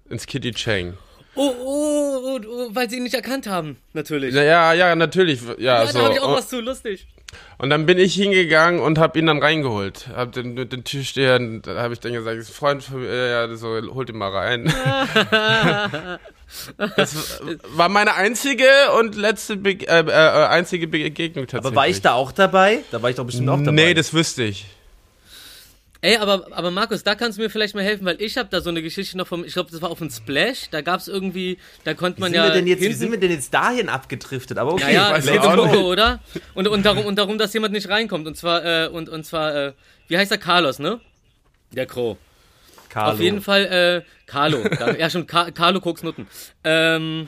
[0.10, 0.98] ins Kitty Chang.
[1.36, 4.34] Oh, oh, oh, oh, weil sie ihn nicht erkannt haben, natürlich.
[4.34, 5.42] Ja, ja, natürlich.
[5.60, 6.00] Ja, Ja, so.
[6.00, 7.08] da habe ich auch und, was zu, lustig.
[7.58, 10.10] Und dann bin ich hingegangen und habe ihn dann reingeholt.
[10.15, 13.45] Hab den, den Tisch stehen, da habe ich dann gesagt, ist Freund von mir, ja,
[13.45, 14.65] ja, so, holt ihn mal rein.
[16.95, 18.67] das war meine einzige
[19.00, 20.12] und letzte Be äh, äh,
[20.47, 21.65] einzige Begegnung tatsächlich.
[21.65, 22.80] Aber war ich da auch dabei?
[22.91, 23.71] Da war ich doch bestimmt auch dabei.
[23.71, 24.65] Nee, das wüsste ich.
[26.02, 28.62] Ey, aber, aber Markus, da kannst du mir vielleicht mal helfen, weil ich habe da
[28.62, 31.08] so eine Geschichte noch vom, ich glaube, das war auf dem Splash, da gab es
[31.08, 33.32] irgendwie, da konnte wie, man sind ja wir denn jetzt, wie hinten, sind wir denn
[33.32, 34.58] jetzt dahin abgedriftet?
[34.60, 35.76] Aber okay, ja, ja, Logo, nicht.
[35.78, 36.20] oder?
[36.54, 38.28] Und, und, darum, und darum, dass jemand nicht reinkommt.
[38.28, 39.74] Und zwar, äh, und, und zwar, äh,
[40.08, 41.00] wie heißt der Carlos, ne?
[41.72, 42.18] Der Crow.
[42.90, 43.14] Carlo.
[43.14, 44.64] Auf jeden Fall, äh, Carlo.
[45.00, 46.28] Ja, schon, Ka Carlo Koksnutten.
[46.64, 47.28] Ähm.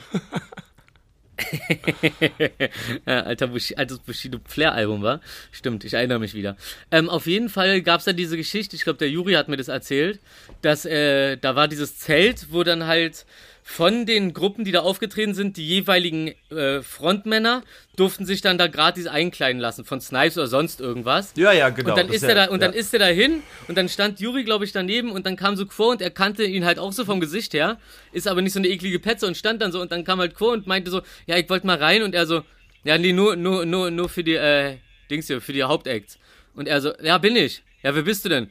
[3.04, 5.20] alter Bushi, altes Bushido Flair-Album war.
[5.52, 6.56] Stimmt, ich erinnere mich wieder.
[6.90, 9.56] Ähm, auf jeden Fall gab es da diese Geschichte, ich glaube, der Juri hat mir
[9.56, 10.20] das erzählt,
[10.62, 13.26] dass äh, da war dieses Zelt, wo dann halt
[13.70, 17.62] von den Gruppen, die da aufgetreten sind, die jeweiligen äh, Frontmänner
[17.94, 21.32] durften sich dann da gratis einkleiden lassen, von Snipes oder sonst irgendwas.
[21.36, 21.90] Ja, ja, genau.
[21.90, 22.78] Und dann ist er da, und dann ja.
[22.80, 25.66] ist er da hin und dann stand Juri, glaube ich, daneben und dann kam so
[25.66, 27.78] Quo und er kannte ihn halt auch so vom Gesicht her,
[28.12, 30.34] ist aber nicht so eine eklige Petze und stand dann so und dann kam halt
[30.34, 32.42] Quo und meinte so, ja, ich wollte mal rein und er so,
[32.82, 34.78] ja, nee, nur, nur, nur, nur für die, äh,
[35.10, 36.18] Dings hier, für die Hauptacts.
[36.54, 37.62] Und er so, ja, bin ich.
[37.82, 38.50] Ja, wer bist du denn?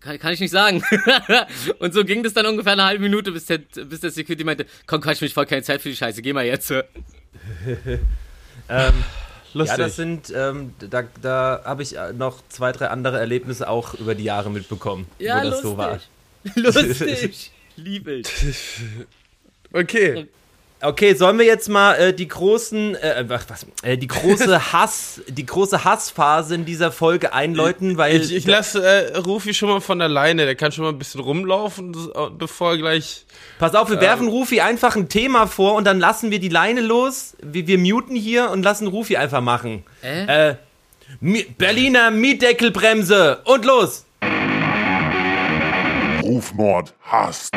[0.00, 0.82] Kann, kann ich nicht sagen.
[1.78, 4.66] und so ging das dann ungefähr eine halbe Minute, bis der, bis der Security meinte,
[4.86, 6.72] komm, quatsch mich voll, keine Zeit für die Scheiße, geh mal jetzt.
[8.66, 8.94] Ähm,
[9.52, 9.78] Lustig.
[9.78, 14.14] ja, das sind, ähm, da, da habe ich noch zwei, drei andere Erlebnisse auch über
[14.14, 15.70] die Jahre mitbekommen, Ja, wo das lustig.
[15.70, 16.00] so war.
[16.56, 17.52] Lustig.
[17.76, 18.26] Lieb ich.
[19.72, 20.28] okay.
[20.84, 25.22] Okay, sollen wir jetzt mal äh, die großen, äh, was, was, äh, die große Hass,
[25.28, 29.80] die große Hassphase in dieser Folge einläuten, weil Ich, ich lasse äh, Rufi schon mal
[29.80, 30.44] von alleine.
[30.44, 33.24] Der kann schon mal ein bisschen rumlaufen, äh, bevor er gleich.
[33.58, 36.82] pass auf, wir werfen Rufi einfach ein Thema vor und dann lassen wir die Leine
[36.82, 37.34] los.
[37.42, 39.84] Wir, wir muten hier und lassen Rufi einfach machen.
[40.02, 40.50] Äh?
[40.50, 40.56] Äh,
[41.20, 44.04] Mi Berliner Mietdeckelbremse und los.
[46.22, 47.50] Rufmord hasst.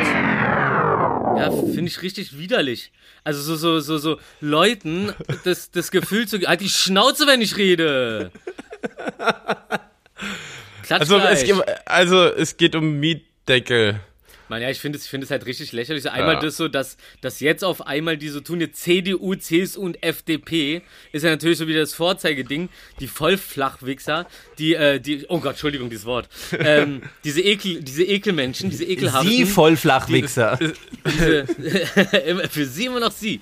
[1.39, 2.91] Ja, finde ich richtig widerlich.
[3.23, 6.39] Also so, so, so, so Leuten das, das Gefühl zu...
[6.39, 8.31] Halt die Schnauze, wenn ich rede!
[10.83, 11.45] Klatsch Also es, gleich.
[11.45, 13.99] geht, also es geht um Mietdeckel.
[14.49, 16.03] Man, ja, ich finde es, ich finde es halt richtig lächerlich.
[16.03, 16.39] So einmal Ja.
[16.41, 20.81] das so, dass, dass jetzt auf einmal die so tun, jetzt CDU, CSU und FDP
[21.11, 22.69] ist ja natürlich so wieder das Vorzeigeding.
[22.99, 26.29] Die Vollflachwichser, die, äh, die, oh Gott, Entschuldigung, dieses Wort.
[26.57, 29.29] Ähm, diese Ekel, diese Ekelmenschen, diese Ekelhaften.
[29.29, 30.59] Sie Vollflachwichser.
[31.05, 31.39] diese,
[32.25, 33.41] immer- für sie immer noch sie.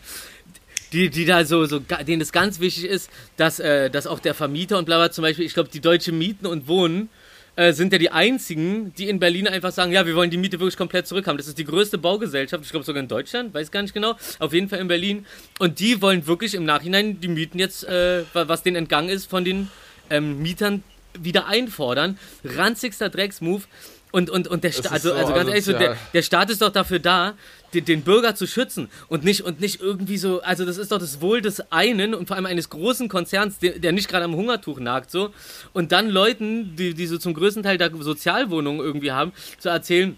[0.94, 4.34] Die, die da so, so, denen es ganz wichtig ist, dass, äh, dass auch der
[4.34, 7.10] Vermieter und bla bla zum Beispiel, ich glaube, die Deutsche Mieten und Wohnen
[7.56, 10.60] äh, sind ja die einzigen, die in Berlin einfach sagen, ja, wir wollen die Miete
[10.60, 11.38] wirklich komplett zurückhaben.
[11.38, 14.54] Das ist die größte Baugesellschaft, ich glaube sogar in Deutschland, weiß gar nicht genau, auf
[14.54, 15.26] jeden Fall in Berlin.
[15.60, 19.30] Und die wollen wirklich im Nachhinein die Mieten jetzt, äh, wa- was denen entgangen ist,
[19.30, 19.70] von den
[20.10, 20.84] ähm, Mietern
[21.18, 22.20] wieder einfordern.
[22.44, 23.64] Ranzigster Drecksmove.
[24.12, 26.62] Und, und, und der Staat, also, so also ganz ehrlich, so, der, der Staat ist
[26.62, 27.34] doch dafür da,
[27.76, 31.00] den, den Bürger zu schützen und nicht, und nicht irgendwie so, also das ist doch
[31.00, 34.36] das Wohl des einen und vor allem eines großen Konzerns, der, der nicht gerade am
[34.36, 35.32] Hungertuch nagt, so.
[35.74, 40.18] Und dann Leuten, die, die so zum größten Teil da Sozialwohnungen irgendwie haben, zu erzählen,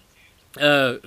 [0.58, 1.00] äh,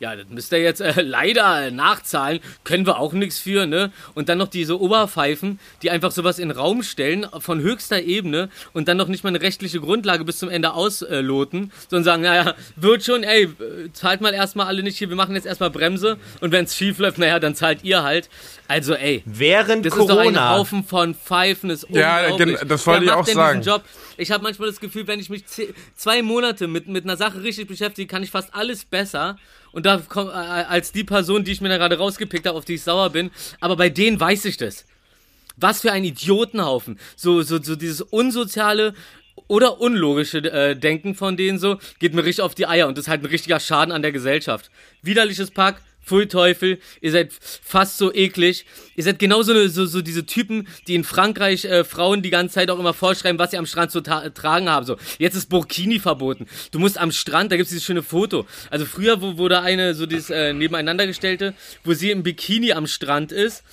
[0.00, 3.90] ja, das müsst ihr jetzt äh, leider nachzahlen, können wir auch nichts für, ne?
[4.14, 8.48] Und dann noch diese Oberpfeifen, die einfach sowas in den Raum stellen, von höchster Ebene
[8.72, 12.54] und dann noch nicht mal eine rechtliche Grundlage bis zum Ende ausloten, sondern sagen, naja,
[12.76, 13.48] wird schon, ey,
[13.92, 16.98] zahlt mal erstmal alle nicht hier, wir machen jetzt erstmal Bremse und wenn es schief
[16.98, 18.28] läuft, naja, dann zahlt ihr halt.
[18.66, 20.56] Also, ey, Während das ist doch ein Corona.
[20.56, 22.58] Haufen von Pfeifen, ist Ja, unglaublich.
[22.60, 23.60] gen- das wollte ich auch sagen.
[23.62, 23.82] Job?
[24.16, 25.44] Ich habe manchmal das Gefühl, wenn ich mich
[25.96, 29.38] zwei Monate mit, mit einer Sache richtig beschäftige, kann ich fast alles besser.
[29.72, 32.64] Und da komm, äh, als die Person, die ich mir da gerade rausgepickt habe, auf
[32.64, 33.30] die ich sauer bin.
[33.60, 34.84] Aber bei denen weiß ich das.
[35.56, 36.98] Was für ein Idiotenhaufen.
[37.16, 38.94] So, so, so dieses unsoziale
[39.48, 43.04] oder unlogische äh, Denken von denen so, geht mir richtig auf die Eier und das
[43.04, 44.70] ist halt ein richtiger Schaden an der Gesellschaft.
[45.02, 48.66] Widerliches Pack, Pfui Teufel, ihr seid fast so eklig.
[48.96, 52.70] Ihr seid genauso so, so diese Typen, die in Frankreich äh, Frauen die ganze Zeit
[52.70, 54.86] auch immer vorschreiben, was sie am Strand zu ta- tragen haben.
[54.86, 56.46] So, jetzt ist Burkini verboten.
[56.70, 58.46] Du musst am Strand, da gibt's dieses schöne Foto.
[58.70, 62.72] Also früher, wo, wo da eine, so dieses äh, nebeneinander gestellte, wo sie im Bikini
[62.72, 63.64] am Strand ist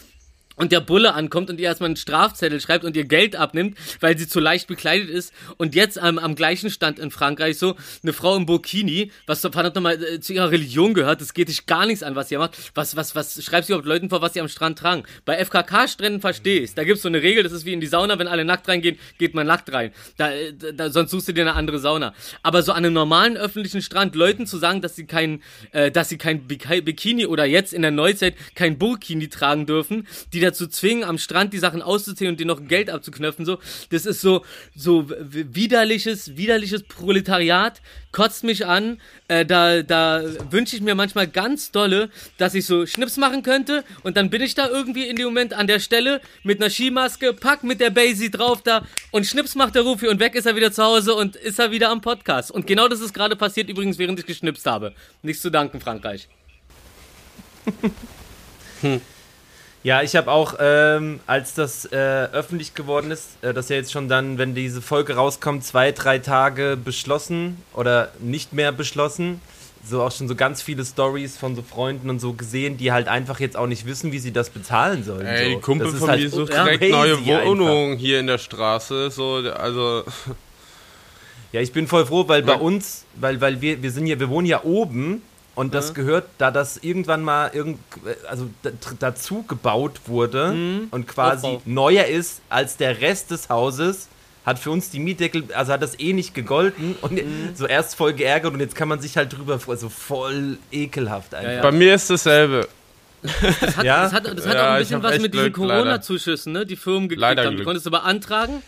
[0.62, 4.16] und der Bulle ankommt und ihr erstmal einen Strafzettel schreibt und ihr Geld abnimmt, weil
[4.16, 8.14] sie zu leicht bekleidet ist und jetzt ähm, am gleichen Stand in Frankreich so eine
[8.14, 11.88] Frau im Burkini, was verdammt nochmal äh, zu ihrer Religion gehört, das geht dich gar
[11.88, 12.56] nichts an, was ihr macht.
[12.76, 15.04] Was, was, was schreibst du überhaupt Leuten vor, was sie am Strand tragen?
[15.26, 16.76] Bei FKK-Stränden verstehe ich's.
[16.76, 19.00] Da gibt's so eine Regel, das ist wie in die Sauna, wenn alle nackt reingehen,
[19.18, 19.92] geht man nackt rein.
[20.18, 22.14] Da, äh, da, sonst suchst du dir eine andere Sauna.
[22.44, 26.10] Aber so an einem normalen öffentlichen Strand Leuten zu sagen, dass sie kein, äh, dass
[26.10, 30.68] sie kein Bik- Bikini oder jetzt in der Neuzeit kein Burkini tragen dürfen, die dazu
[30.68, 33.60] zwingen, am Strand die Sachen auszuziehen und dir noch Geld abzuknöpfen, so,
[33.90, 34.44] das ist so,
[34.76, 41.72] so widerliches, widerliches Proletariat, kotzt mich an, äh, da, da wünsche ich mir manchmal ganz
[41.72, 45.26] dolle, dass ich so Schnips machen könnte und dann bin ich da irgendwie in dem
[45.26, 49.56] Moment an der Stelle mit einer Skimaske, pack mit der Basie drauf da und Schnips
[49.56, 52.02] macht der Rufi und weg ist er wieder zu Hause und ist er wieder am
[52.02, 52.52] Podcast.
[52.52, 54.94] Und genau das ist gerade passiert übrigens, während ich geschnipst habe.
[55.22, 56.28] Nichts zu danken, Frankreich.
[59.84, 63.92] Ja, ich habe auch, ähm, als das äh, öffentlich geworden ist, äh, das ja jetzt
[63.92, 69.42] schon dann, wenn diese Folge rauskommt, zwei, drei Tage beschlossen oder nicht mehr beschlossen.
[69.84, 73.08] So auch schon so ganz viele Stories von so Freunden und so gesehen, die halt
[73.08, 75.26] einfach jetzt auch nicht wissen, wie sie das bezahlen sollen.
[75.26, 75.60] Ey, so.
[75.60, 77.46] Kumpel Das von halt mir sucht ja, direkt neue einfach.
[77.46, 79.10] Wohnungen hier in der Straße.
[79.10, 80.04] So, also.
[81.52, 84.30] Ja, ich bin voll froh, weil bei uns, weil, weil wir, wir sind ja, wir
[84.30, 85.24] wohnen ja oben
[85.56, 87.80] und das gehört, da das irgendwann mal irgend,
[88.30, 90.52] also da- dazu gebaut wurde
[90.92, 91.62] und quasi Aufbau.
[91.66, 94.08] neuer ist als der Rest des Hauses,
[94.46, 97.22] hat für uns die Mietdeckel, also hat das eh nicht gegolten und
[97.56, 101.52] so erst voll geärgert und jetzt kann man sich halt drüber, also voll ekelhaft einfach.
[101.54, 101.62] ja.
[101.62, 102.68] Bei mir ist dasselbe.
[103.22, 104.02] Das hat, Ja?
[104.04, 105.52] das hat, das hat Ja, auch ein bisschen was mit diesen.
[105.54, 107.58] Corona-Zuschüssen, ne, die Firmen gekriegt Leider haben.
[107.58, 108.64] Die konntest du beantragen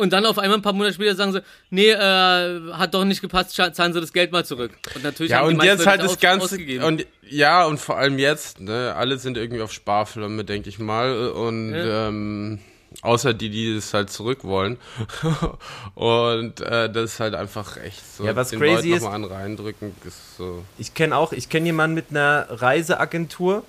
[0.00, 3.20] Und dann auf einmal ein paar Monate später sagen sie, nee, äh, hat doch nicht
[3.20, 4.72] gepasst, zahlen sie das Geld mal zurück.
[4.94, 6.44] Und natürlich Ja, haben die und meisten jetzt halt das aus- Ganze.
[6.46, 6.84] ausgegeben.
[6.84, 11.28] Und ja, und vor allem jetzt, ne, alle sind irgendwie auf Sparflamme, denke ich mal.
[11.28, 12.08] Und Ja.
[12.08, 12.60] ähm,
[13.02, 14.78] außer die, die das halt zurück wollen.
[15.94, 18.24] und äh, das ist halt einfach echt so.
[18.24, 20.64] Ja, was den crazy Leuten ist- noch mal einen reindrücken, ist so.
[20.78, 23.64] Ich kenne auch, ich kenne jemanden mit einer Reiseagentur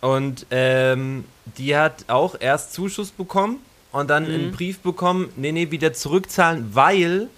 [0.00, 1.24] und ähm,
[1.58, 3.58] die hat auch erst Zuschuss bekommen
[3.94, 7.28] und dann einen Brief bekommen, nee, nee, wieder zurückzahlen, weil,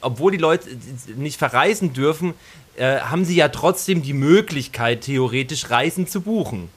[0.00, 0.68] obwohl die Leute
[1.16, 2.34] nicht verreisen dürfen,
[2.76, 6.68] äh, haben sie ja trotzdem die Möglichkeit, theoretisch Reisen zu buchen.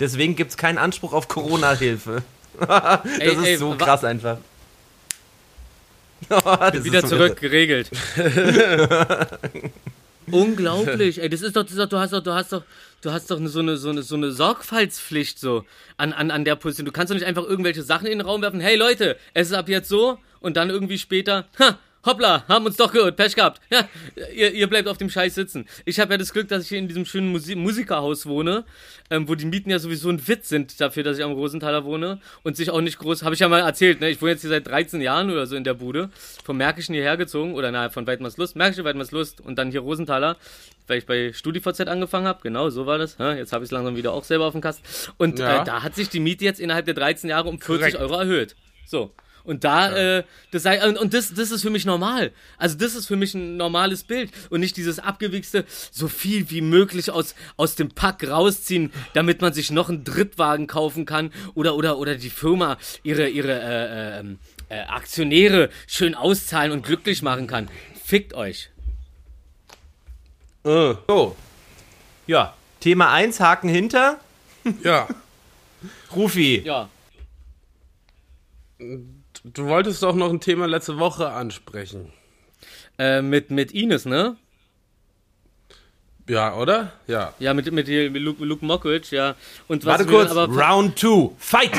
[0.00, 2.22] Deswegen gibt es keinen Anspruch auf Corona-Hilfe.
[2.58, 4.38] das Ey, ist ey, so krass einfach.
[6.28, 7.90] Das wieder zurück, geregelt.
[10.30, 12.62] Unglaublich, ey, das ist doch, das ist doch, du hast doch, du hast doch,
[13.00, 15.64] du hast doch so eine, so eine, so eine Sorgfaltspflicht so
[15.96, 16.86] an, an, an der Position.
[16.86, 18.60] Du kannst doch nicht einfach irgendwelche Sachen in den Raum werfen.
[18.60, 22.76] Hey Leute, es ist ab jetzt so und dann irgendwie später, ha, hoppla, haben uns
[22.76, 23.60] doch gehört, Pech gehabt.
[23.70, 23.88] Ja,
[24.34, 25.66] ihr, ihr bleibt auf dem Scheiß sitzen.
[25.84, 28.64] Ich habe ja das Glück, dass ich hier in diesem schönen Musi Musikerhaus wohne,
[29.10, 32.20] ähm, wo die Mieten ja sowieso ein Witz sind dafür, dass ich am Rosenthaler wohne
[32.42, 34.08] und sich auch nicht groß, habe ich ja mal erzählt, ne?
[34.10, 36.10] Ich wohne jetzt hier seit 13 Jahren oder so in der Bude,
[36.44, 40.36] vom Märkischen hierher gezogen oder nahe von Weidmarslust, Märkische Weidmarslust und dann hier Rosenthaler,
[40.86, 43.16] weil ich bei StudiVZ angefangen habe, genau, so war das.
[43.18, 44.82] Ja, jetzt habe ich es langsam wieder auch selber auf dem Kasten.
[45.18, 45.62] Und Ja.
[45.62, 47.96] äh, da hat sich die Miete jetzt innerhalb der 13 Jahre um 40 Korrekt.
[47.96, 48.56] Euro erhöht.
[48.86, 49.12] So.
[49.50, 52.30] Und da, äh, das sei, und, und das, das ist für mich normal.
[52.56, 56.60] Also das ist für mich ein normales Bild und nicht dieses abgewichste, so viel wie
[56.60, 61.74] möglich aus, aus dem Pack rausziehen, damit man sich noch einen Drittwagen kaufen kann oder,
[61.74, 64.36] oder, oder die Firma ihre, ihre, äh, äh,
[64.68, 67.68] äh, Aktionäre schön auszahlen und glücklich machen kann.
[68.04, 68.70] Fickt euch.
[70.64, 71.34] Äh, So.
[72.28, 74.20] Ja, Thema 1, Haken hinter.
[74.84, 75.08] ja.
[76.14, 76.62] Rufi.
[76.64, 76.88] Ja.
[79.44, 82.12] Du wolltest doch noch ein Thema letzte Woche ansprechen.
[82.98, 84.36] Äh, mit, mit Ines, ne?
[86.28, 86.92] Ja, oder?
[87.06, 87.32] Ja.
[87.38, 89.34] Ja, mit, mit, mit Luke, Luke Mockridge, ja.
[89.66, 91.72] Und was Warte kurz, aber Round 2, Fight!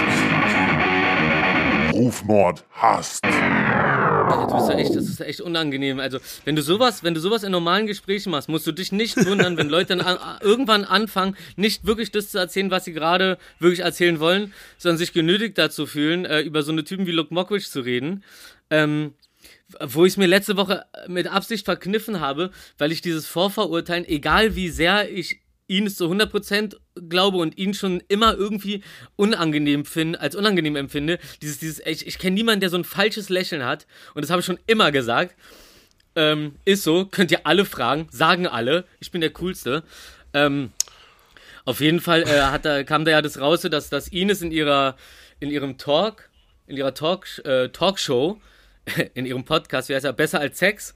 [1.94, 3.22] Rufmord hast.
[4.32, 6.00] Du bist ja echt, das ist ja echt unangenehm.
[6.00, 9.18] Also, wenn du sowas, wenn du sowas in normalen Gesprächen machst, musst du dich nicht
[9.26, 13.38] wundern, wenn Leute dann an, irgendwann anfangen, nicht wirklich das zu erzählen, was sie gerade
[13.60, 17.34] wirklich erzählen wollen, sondern sich genötigt dazu fühlen, äh, über so eine Typen wie Luke
[17.34, 18.24] Mockridge zu reden.
[18.70, 19.14] Ähm,
[19.80, 24.56] wo ich es mir letzte Woche mit Absicht verkniffen habe, weil ich dieses Vorverurteilen, egal
[24.56, 25.40] wie sehr ich
[25.72, 26.76] ihn zu 100%
[27.08, 28.84] glaube und ihn schon immer irgendwie
[29.16, 33.30] unangenehm finde, als unangenehm empfinde, dieses, dieses, ich, ich kenne niemanden, der so ein falsches
[33.30, 33.88] Lächeln hat.
[34.14, 35.34] Und das habe ich schon immer gesagt,
[36.16, 39.84] ähm, ist so, könnt ihr alle fragen, sagen alle, ich bin der Coolste.
[40.34, 40.72] Ähm,
[41.64, 44.52] auf jeden Fall äh, hat da, kam da ja das raus, dass, dass Ines in
[44.52, 44.98] ihrer,
[45.40, 46.30] in ihrem Talk,
[46.68, 48.42] in ihrer Talk, äh, Talkshow,
[49.14, 50.96] in ihrem Podcast, wie heißt er, Besser als Sex,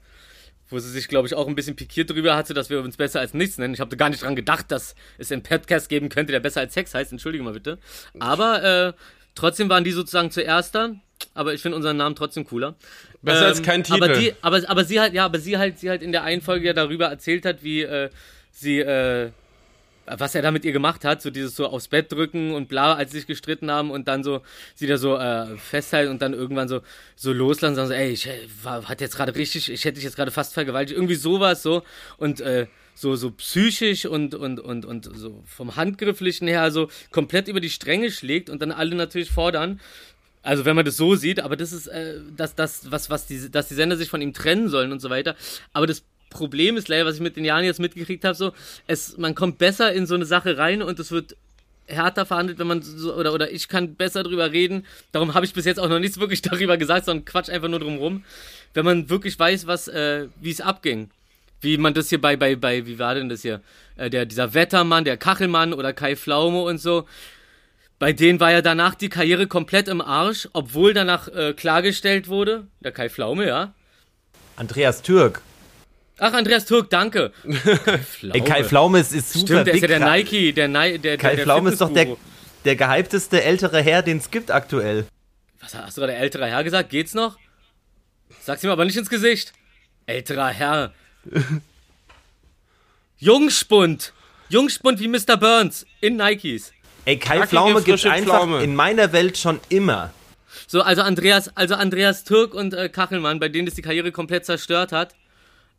[0.69, 3.19] wo sie sich, glaube ich, auch ein bisschen pikiert drüber hatte, dass wir uns besser
[3.19, 3.73] als nichts nennen.
[3.73, 6.73] Ich habe gar nicht dran gedacht, dass es einen Podcast geben könnte, der besser als
[6.73, 7.12] Sex heißt.
[7.12, 7.78] Entschuldige mal bitte.
[8.19, 8.93] Aber äh,
[9.36, 10.95] trotzdem waren die sozusagen zuerst da.
[11.34, 12.75] Aber ich finde unseren Namen trotzdem cooler.
[13.21, 14.04] Besser als kein Titel.
[14.04, 16.41] Aber, die, aber, aber sie halt, ja, aber sie halt, sie halt in der einen
[16.41, 18.10] Folge ja darüber erzählt hat, wie äh,
[18.51, 19.32] sie, äh,
[20.06, 22.94] was er da mit ihr gemacht hat, so dieses so aufs Bett drücken und bla,
[22.94, 24.41] als sie sich gestritten haben und dann so
[24.74, 26.82] sie da so äh, festhalten und dann irgendwann so
[27.15, 30.04] so loslassen, sagen so, ey, ich äh, war, hat jetzt gerade richtig, ich hätte dich
[30.04, 31.84] jetzt gerade fast vergewaltigt, irgendwie sowas so.
[32.18, 37.50] Und äh, so so psychisch und und und und so vom handgrifflichen her so komplett
[37.50, 39.82] über die Stränge schlägt und dann alle natürlich fordern,
[40.46, 43.50] also wenn man das so sieht, aber das ist äh, das, das, was, was die,
[43.50, 45.36] dass die Sender sich von ihm trennen sollen und so weiter.
[45.74, 46.04] Aber das
[46.36, 48.52] Problem ist leider, was ich mit den Jahren jetzt mitgekriegt habe, so,
[48.88, 51.38] es, man kommt besser in so eine Sache rein und es wird
[51.88, 54.86] härter verhandelt, wenn man so, oder, oder ich kann besser drüber reden.
[55.12, 57.80] Darum habe ich bis jetzt auch noch nichts wirklich darüber gesagt, sondern quatsch einfach nur
[57.80, 58.24] drum rum.
[58.74, 61.10] Wenn man wirklich weiß, was, äh, wie es abging.
[61.62, 63.62] Wie man das hier bei, bei, bei, wie war denn das hier?
[63.95, 67.08] Äh, der, dieser Wettermann, der Kachelmann oder Kai Pflaume und so.
[67.98, 72.67] Bei denen war ja danach die Karriere komplett im Arsch, obwohl danach äh, klargestellt wurde.
[72.82, 73.74] Der Kai Pflaume, ja.
[74.58, 75.41] Andreas Türk.
[76.17, 77.32] Ach, Andreas Türk, danke.
[77.43, 78.34] Kai Pflaume.
[78.36, 81.17] Ey, Kai Pflaume ist, ist super Stimmt, der ist ja der Nike, der Nike, der,
[81.17, 82.15] Kai der, der Pflaume ist doch der,
[82.63, 85.06] der gehypteste ältere Herr, den es gibt aktuell.
[85.60, 86.89] Was hast du gerade älterer Herr gesagt?
[86.89, 87.38] Geht's noch?
[88.41, 89.54] Sag's ihm aber nicht ins Gesicht.
[90.06, 90.93] Älterer Herr.
[93.17, 94.13] Jungspund.
[94.49, 95.38] Jungspund wie Mr.
[95.38, 96.71] Burns in Nikes.
[97.06, 98.63] Ey, Kai Knackige, Pflaume gibt einfach Pflaume.
[98.63, 100.13] in meiner Welt schon immer.
[100.67, 104.45] So, also Andreas, also Andreas Türk und äh, Kachelmann, bei denen das die Karriere komplett
[104.45, 105.13] zerstört hat.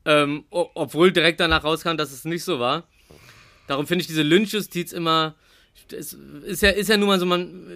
[0.06, 2.84] Ähm, obwohl direkt danach rauskam, dass es nicht so war.
[3.66, 5.34] Darum finde ich diese Lynchjustiz immer
[5.92, 7.68] es ist ja, ist ja nun mal so, man,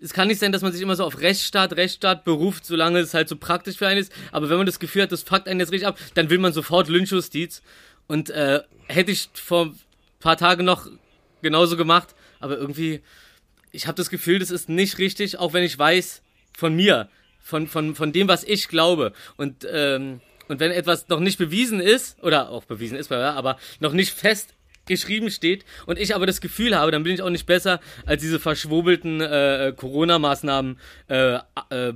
[0.00, 3.14] es kann nicht sein, dass man sich immer so auf Rechtsstaat, Rechtsstaat beruft, solange es
[3.14, 4.12] halt so praktisch für einen ist.
[4.32, 6.52] Aber wenn man das Gefühl hat, das fuckt einen jetzt richtig ab, dann will man
[6.52, 7.62] sofort Lynchjustiz.
[8.06, 9.78] Und äh, hätte ich vor ein
[10.18, 10.88] paar Tagen noch
[11.42, 13.00] genauso gemacht, aber irgendwie,
[13.70, 16.22] ich habe das Gefühl, das ist nicht richtig, auch wenn ich weiß
[16.56, 17.08] von mir,
[17.40, 19.12] von, von, von dem, was ich glaube.
[19.36, 20.20] Und, ähm,
[20.50, 24.54] und wenn etwas noch nicht bewiesen ist, oder auch bewiesen ist, aber noch nicht fest
[24.86, 28.22] geschrieben steht und ich aber das Gefühl habe, dann bin ich auch nicht besser als
[28.22, 31.38] diese verschwobelten äh, Corona-Maßnahmen, äh,
[31.70, 31.92] äh,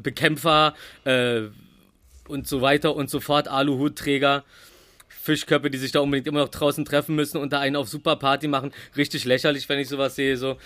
[1.04, 1.50] äh,
[2.26, 4.44] und so weiter und so fort, Aluhutträger.
[5.08, 8.16] Fischköpfe, die sich da unbedingt immer noch draußen treffen müssen und da einen auf super
[8.16, 8.72] Party machen.
[8.94, 10.36] Richtig lächerlich, wenn ich sowas sehe.
[10.36, 10.58] So.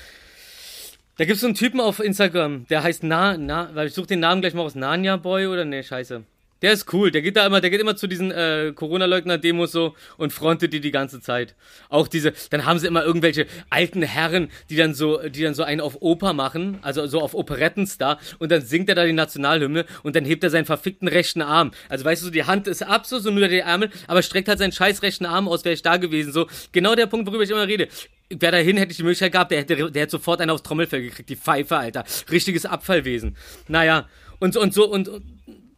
[1.16, 4.08] Da gibt es so einen Typen auf Instagram, der heißt Na, Na, weil ich suche
[4.08, 6.24] den Namen gleich mal aus, Nanya Boy oder ne, scheiße.
[6.62, 9.94] Der ist cool, der geht da immer, der geht immer zu diesen äh, Corona-Leugner-Demos so
[10.16, 11.54] und frontet die die ganze Zeit.
[11.88, 15.62] Auch diese, dann haben sie immer irgendwelche alten Herren, die dann so, die dann so
[15.62, 19.84] einen auf Oper machen, also so auf Operettenstar und dann singt er da die Nationalhymne
[20.02, 21.70] und dann hebt er seinen verfickten rechten Arm.
[21.88, 24.58] Also weißt du, die Hand ist ab so, so nur der Ärmel, aber streckt halt
[24.58, 26.48] seinen scheiß rechten Arm aus, wäre ich da gewesen, so.
[26.72, 27.88] Genau der Punkt, worüber ich immer rede.
[28.30, 31.02] Wer dahin hätte ich die Möglichkeit gehabt, der hätte, der hätte sofort einen aufs Trommelfell
[31.02, 32.04] gekriegt, die Pfeife, Alter.
[32.30, 33.36] Richtiges Abfallwesen.
[33.68, 35.22] Naja, und, und so, und, und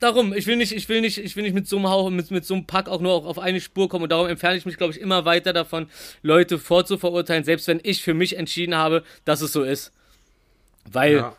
[0.00, 2.30] darum, ich will nicht, ich will nicht, ich will nicht mit so einem Hauch, mit,
[2.30, 4.76] mit so einem Pack auch nur auf eine Spur kommen und darum entferne ich mich,
[4.76, 5.88] glaube ich, immer weiter davon,
[6.22, 9.92] Leute vorzuverurteilen, selbst wenn ich für mich entschieden habe, dass es so ist.
[10.90, 11.36] Weil, ja.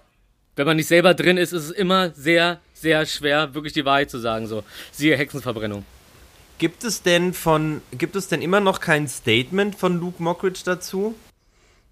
[0.55, 4.09] wenn man nicht selber drin ist, ist es immer sehr, sehr schwer, wirklich die Wahrheit
[4.09, 4.63] zu sagen, so.
[4.91, 5.83] Siehe Hexenverbrennung.
[6.59, 11.15] Gibt es denn von, gibt es denn immer noch kein Statement von Luke Mockridge dazu?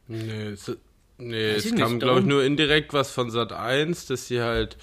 [0.08, 0.71] Nee, es,
[1.17, 4.77] nee, es kam, glaube ich, nur indirekt was von Sat 1, dass sie halt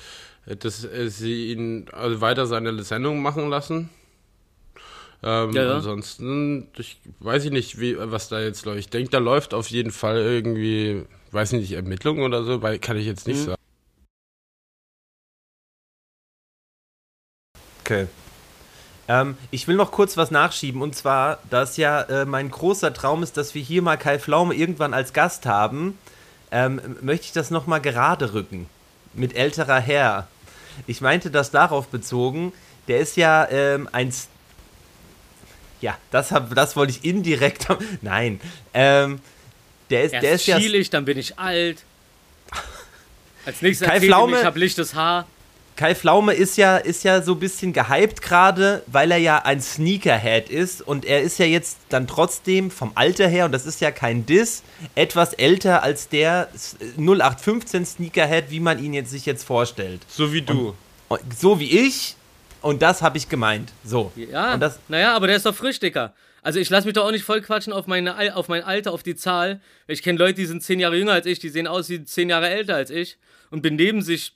[0.46, 3.90] dass äh, sie ihn also weiter seine Sendung machen lassen.
[5.22, 5.74] Ähm, ja, ja.
[5.76, 8.78] Ansonsten, ich weiß ich nicht, wie, was da jetzt läuft.
[8.78, 12.96] Ich denke, da läuft auf jeden Fall irgendwie, weiß nicht, Ermittlungen oder so, weil kann
[12.96, 13.44] ich jetzt nicht mhm.
[13.44, 13.62] sagen.
[17.80, 18.06] Okay.
[19.08, 23.22] Ähm, ich will noch kurz was nachschieben und zwar, dass ja äh, mein großer Traum
[23.22, 25.96] ist, dass wir hier mal Kai Pflaume irgendwann als Gast haben,
[26.50, 28.68] ähm, möchte ich das nochmal gerade rücken.
[29.14, 30.28] Mit älterer Herr.
[30.86, 32.52] Ich meinte das darauf bezogen,
[32.88, 34.12] der ist ja ähm, ein.
[35.80, 37.66] Ja, das, hab, das wollte ich indirekt.
[38.02, 38.40] Nein.
[38.72, 39.20] Ähm,
[39.90, 41.84] der ist, Erst der ist schiel ich, dann bin ich alt.
[43.44, 45.26] Als nächstes Kai Pflaume, ich habe lichtes Haar.
[45.76, 49.60] Kai Pflaume ist ja, ist ja so ein bisschen gehypt gerade, weil er ja ein
[49.60, 53.80] Sneakerhead ist und er ist ja jetzt dann trotzdem vom Alter her, und das ist
[53.80, 54.62] ja kein Diss,
[54.94, 56.48] etwas älter als der
[56.96, 60.00] 0815 Sneakerhead, wie man ihn jetzt sich jetzt vorstellt.
[60.08, 60.74] So wie du.
[61.08, 62.16] Und, und so wie ich
[62.62, 63.72] und das habe ich gemeint.
[63.84, 64.12] So.
[64.16, 66.14] Ja, und das, naja, aber der ist doch frisch, Dicker.
[66.42, 69.02] Also ich lasse mich doch auch nicht voll quatschen auf, meine, auf mein Alter, auf
[69.02, 69.60] die Zahl.
[69.88, 72.30] Ich kenne Leute, die sind zehn Jahre jünger als ich, die sehen aus wie zehn
[72.30, 73.18] Jahre älter als ich
[73.50, 74.32] und benehmen sich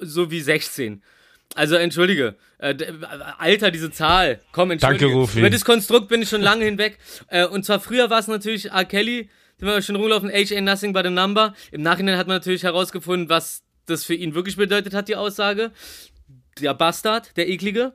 [0.00, 1.02] so wie 16.
[1.54, 2.74] Also entschuldige, äh,
[3.38, 5.06] Alter, diese Zahl, komm, entschuldige.
[5.06, 5.38] Danke, Rufi.
[5.40, 6.98] Über das Konstrukt bin ich schon lange hinweg.
[7.28, 8.84] Äh, und zwar früher war es natürlich R.
[8.84, 9.28] Kelly,
[9.60, 11.54] den wir schon rumlaufen, Age ain't nothing but a number.
[11.72, 15.72] Im Nachhinein hat man natürlich herausgefunden, was das für ihn wirklich bedeutet hat, die Aussage.
[16.60, 17.94] Der Bastard, der Eklige.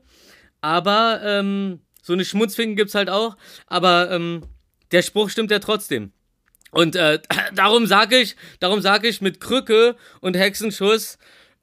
[0.62, 3.38] Aber ähm, so eine Schmutzfinken gibt's halt auch.
[3.68, 4.44] Aber ähm,
[4.92, 6.12] der Spruch stimmt ja trotzdem.
[6.72, 7.20] Und äh,
[7.56, 11.18] darum sage ich, darum sage ich mit Krücke und Hexenschuss,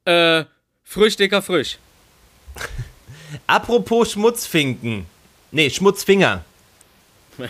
[0.05, 0.45] äh,
[0.83, 1.77] frisch, dicker, frisch.
[3.47, 5.05] Apropos Schmutzfinken.
[5.51, 6.43] Nee, Schmutzfinger.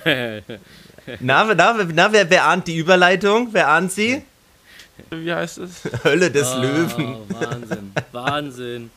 [1.20, 3.50] na, na, na wer, wer ahnt die Überleitung?
[3.52, 4.24] Wer ahnt sie?
[5.10, 5.82] Wie heißt es?
[6.04, 7.16] Hölle des oh, Löwen.
[7.30, 8.90] Wahnsinn, Wahnsinn.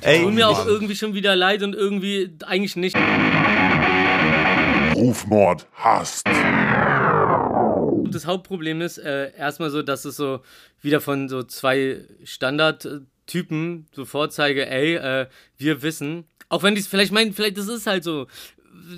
[0.00, 2.96] Ey, Tut mir auch irgendwie schon wieder leid und irgendwie eigentlich nicht.
[4.94, 6.24] Rufmord hasst.
[8.14, 10.40] Das Hauptproblem ist äh, erstmal so, dass es so
[10.80, 16.86] wieder von so zwei Standardtypen so vorzeige, ey, äh, wir wissen, auch wenn die es
[16.86, 18.26] vielleicht meinen, vielleicht das ist halt so,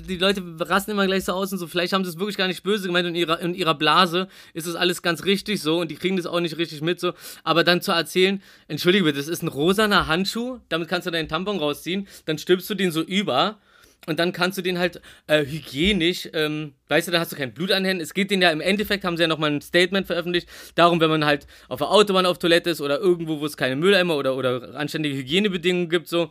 [0.08, 2.48] die Leute rasten immer gleich so aus und so, vielleicht haben sie es wirklich gar
[2.48, 5.80] nicht böse gemeint und in ihrer, in ihrer Blase ist das alles ganz richtig so
[5.80, 7.12] und die kriegen das auch nicht richtig mit so,
[7.44, 11.28] aber dann zu erzählen, entschuldige bitte, das ist ein rosaner Handschuh, damit kannst du deinen
[11.28, 13.58] Tampon rausziehen, dann stülpst du den so über
[14.06, 17.52] und dann kannst du den halt äh, hygienisch, ähm, weißt du, da hast du kein
[17.52, 18.02] Blut an Händen.
[18.02, 21.10] Es geht denen ja im Endeffekt, haben sie ja nochmal ein Statement veröffentlicht, darum, wenn
[21.10, 24.36] man halt auf der Autobahn auf Toilette ist oder irgendwo, wo es keine Mülleimer oder,
[24.36, 26.30] oder anständige Hygienebedingungen gibt, so.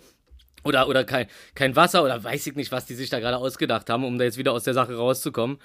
[0.63, 3.87] Oder, oder kein, kein Wasser oder weiß ich nicht, was die sich da gerade ausgedacht
[3.89, 5.59] haben, um da jetzt wieder aus der Sache rauszukommen.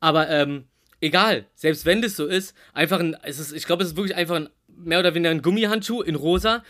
[0.00, 0.64] Aber, ähm,
[1.00, 4.16] egal, selbst wenn das so ist, einfach ein, es ist, ich glaube, es ist wirklich
[4.16, 6.62] einfach ein mehr oder weniger ein Gummihandschuh in rosa,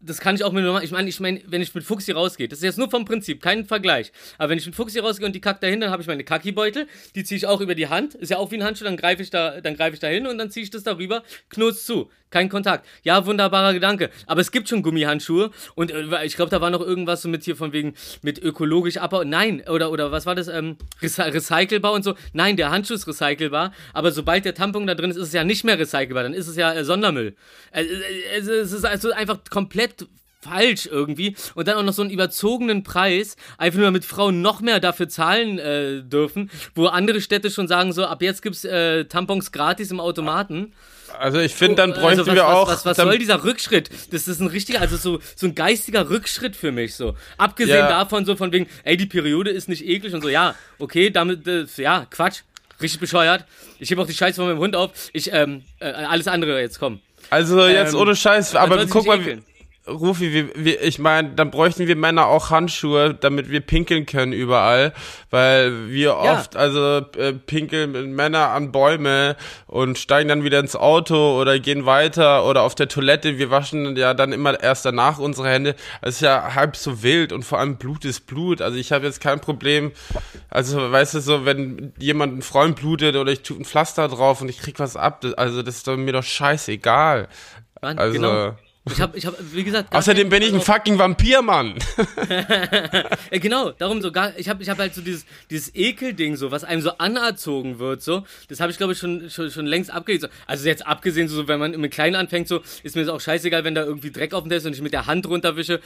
[0.00, 0.82] das kann ich auch mit normal.
[0.82, 3.42] Ich meine, ich meine, wenn ich mit Fuchsi rausgehe, das ist jetzt nur vom Prinzip,
[3.42, 4.12] kein Vergleich.
[4.38, 6.86] Aber wenn ich mit Fuchsi rausgehe und die kackt dahin, dann habe ich meine Kaki-Beutel,
[7.14, 9.22] die ziehe ich auch über die Hand, ist ja auch wie ein Handschuh, dann greife
[9.22, 12.10] ich da, dann greife ich da hin und dann ziehe ich das darüber, knurz zu.
[12.30, 12.86] Kein Kontakt.
[13.02, 14.08] Ja, wunderbarer Gedanke.
[14.26, 17.42] Aber es gibt schon Gummihandschuhe und äh, ich glaube, da war noch irgendwas so mit
[17.42, 19.24] hier von wegen mit ökologisch Abbau.
[19.24, 20.46] Nein, oder, oder was war das?
[20.46, 22.14] Ähm, recy recycelbar und so.
[22.32, 25.42] Nein, der Handschuh ist recycelbar, aber sobald der Tampon da drin ist, ist es ja
[25.42, 27.34] nicht mehr recycelbar, dann ist es ja äh, Sondermüll.
[27.72, 29.89] Äh, äh, es ist also einfach komplett
[30.42, 34.60] falsch irgendwie und dann auch noch so einen überzogenen Preis, einfach nur damit Frauen noch
[34.60, 39.04] mehr dafür zahlen äh, dürfen, wo andere Städte schon sagen so, ab jetzt gibt's äh,
[39.04, 40.72] Tampons gratis im Automaten.
[41.18, 42.68] Also ich finde, dann Also bräuchten was, wir was, auch.
[42.68, 43.90] Was, was dann, soll dieser Rückschritt?
[44.12, 47.16] Das ist ein richtiger, also so, so ein geistiger Rückschritt für mich so.
[47.36, 47.88] Abgesehen Ja.
[47.88, 51.46] davon so von wegen, ey, die Periode ist nicht eklig und so, ja, okay, damit,
[51.46, 52.42] äh, ja, Quatsch.
[52.80, 53.44] Richtig bescheuert.
[53.78, 54.92] Ich hebe auch die Scheiße von meinem Hund auf.
[55.12, 57.00] Ich, ähm, äh, alles andere jetzt, komm.
[57.28, 59.44] also jetzt Ähm, ohne Scheiß, aber guck mal, ekeln.
[59.90, 64.32] Rufi, wir, wir, ich meine, dann bräuchten wir Männer auch Handschuhe, damit wir pinkeln können
[64.32, 64.92] überall,
[65.30, 69.36] weil wir oft, also äh, pinkeln Männer an Bäume
[69.66, 73.38] und steigen dann wieder ins Auto oder gehen weiter oder auf der Toilette.
[73.38, 75.74] Wir waschen ja dann immer erst danach unsere Hände.
[76.02, 78.62] Das ist ja halb so wild und vor allem Blut ist Blut.
[78.62, 79.92] Also ich habe jetzt kein Problem,
[80.48, 84.40] also weißt du so, wenn jemand ein Freund blutet oder ich tue ein Pflaster drauf
[84.40, 87.28] und ich krieg was ab, also das ist mir doch scheißegal.
[87.82, 88.56] Mann, Also genau.
[88.86, 89.94] Ich hab, ich hab, wie gesagt.
[89.94, 91.74] Außerdem bin ich ein fucking Vampir, Mann.
[93.30, 96.64] Genau, darum so gar, ich habe ich hab halt so dieses, dieses Ekelding so, was
[96.64, 100.22] einem so anerzogen wird, so, das habe ich glaube ich schon, schon, schon längst abgelegt.
[100.22, 100.28] So.
[100.46, 103.64] Also jetzt abgesehen, so, wenn man mit Kleinen anfängt, so, ist mir das auch scheißegal,
[103.64, 105.80] wenn da irgendwie Dreck auf dem Tisch ist und ich mit der Hand runterwische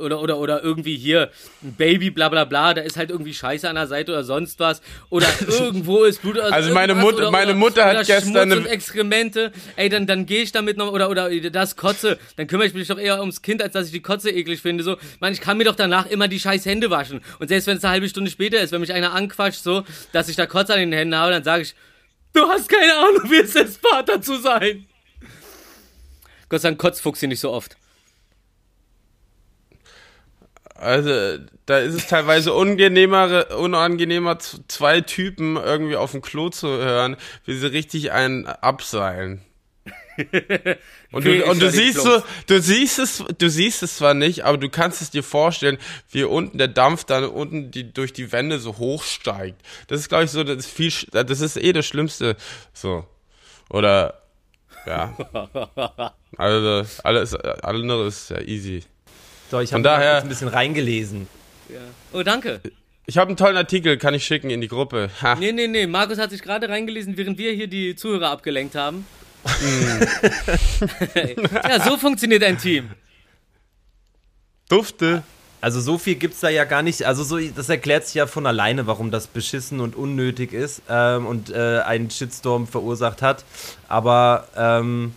[0.00, 1.30] oder, oder, oder irgendwie hier
[1.62, 4.60] ein Baby, bla bla bla, da ist halt irgendwie Scheiße an der Seite oder sonst
[4.60, 4.80] was.
[5.10, 6.36] Oder irgendwo ist Blut.
[6.36, 9.88] oder Also meine irgendwas Mut- oder, meine Mutter hat gestern Schmutz eine- und Exkremente, ey,
[9.88, 12.98] dann, dann gehe ich damit noch, oder, oder das Kotze, dann kümmere ich mich doch
[12.98, 14.96] eher ums Kind, als dass ich die Kotze eklig finde, so.
[15.20, 17.20] Man, ich kann mir doch danach immer die scheiß Hände waschen.
[17.38, 20.28] Und selbst wenn es eine halbe Stunde später ist, wenn mich einer anquatscht, so, dass
[20.28, 21.74] ich da Kotze an den Händen habe, dann sage ich,
[22.32, 24.86] du hast keine Ahnung, wie es ist, Vater zu sein.
[26.48, 27.76] Gott sei Dank kotzt Fuchs hier nicht so oft.
[30.74, 37.16] Also, da ist es teilweise unangenehmer, unangenehmer, zwei Typen irgendwie auf dem Klo zu hören,
[37.44, 39.42] wie sie richtig einen abseilen.
[41.12, 44.58] Und du, und du siehst so, du siehst es, du siehst es zwar nicht, aber
[44.58, 45.78] du kannst es dir vorstellen,
[46.10, 49.60] wie unten der Dampf dann unten die, durch die Wände so hochsteigt.
[49.86, 52.36] Das ist, glaube ich, so, das ist viel, das ist eh das Schlimmste,
[52.72, 53.06] so.
[53.70, 54.20] Oder,
[54.86, 55.16] ja.
[56.36, 58.82] Also, alles, alles andere ist ja easy.
[59.50, 61.26] So, ich Von habe daher- jetzt ein bisschen reingelesen.
[62.12, 62.60] Oh, danke.
[63.06, 65.08] Ich habe einen tollen Artikel, kann ich schicken in die Gruppe.
[65.22, 65.36] Ha.
[65.36, 69.06] Nee, nee, nee, Markus hat sich gerade reingelesen, während wir hier die Zuhörer abgelenkt haben.
[71.14, 72.90] Ja, so funktioniert ein Team.
[74.68, 75.22] Dufte.
[75.60, 77.04] Also so viel gibt's da ja gar nicht.
[77.04, 81.26] Also so, das erklärt sich ja von alleine, warum das beschissen und unnötig ist ähm,
[81.26, 83.44] und äh, einen Shitstorm verursacht hat.
[83.88, 85.14] Aber ähm,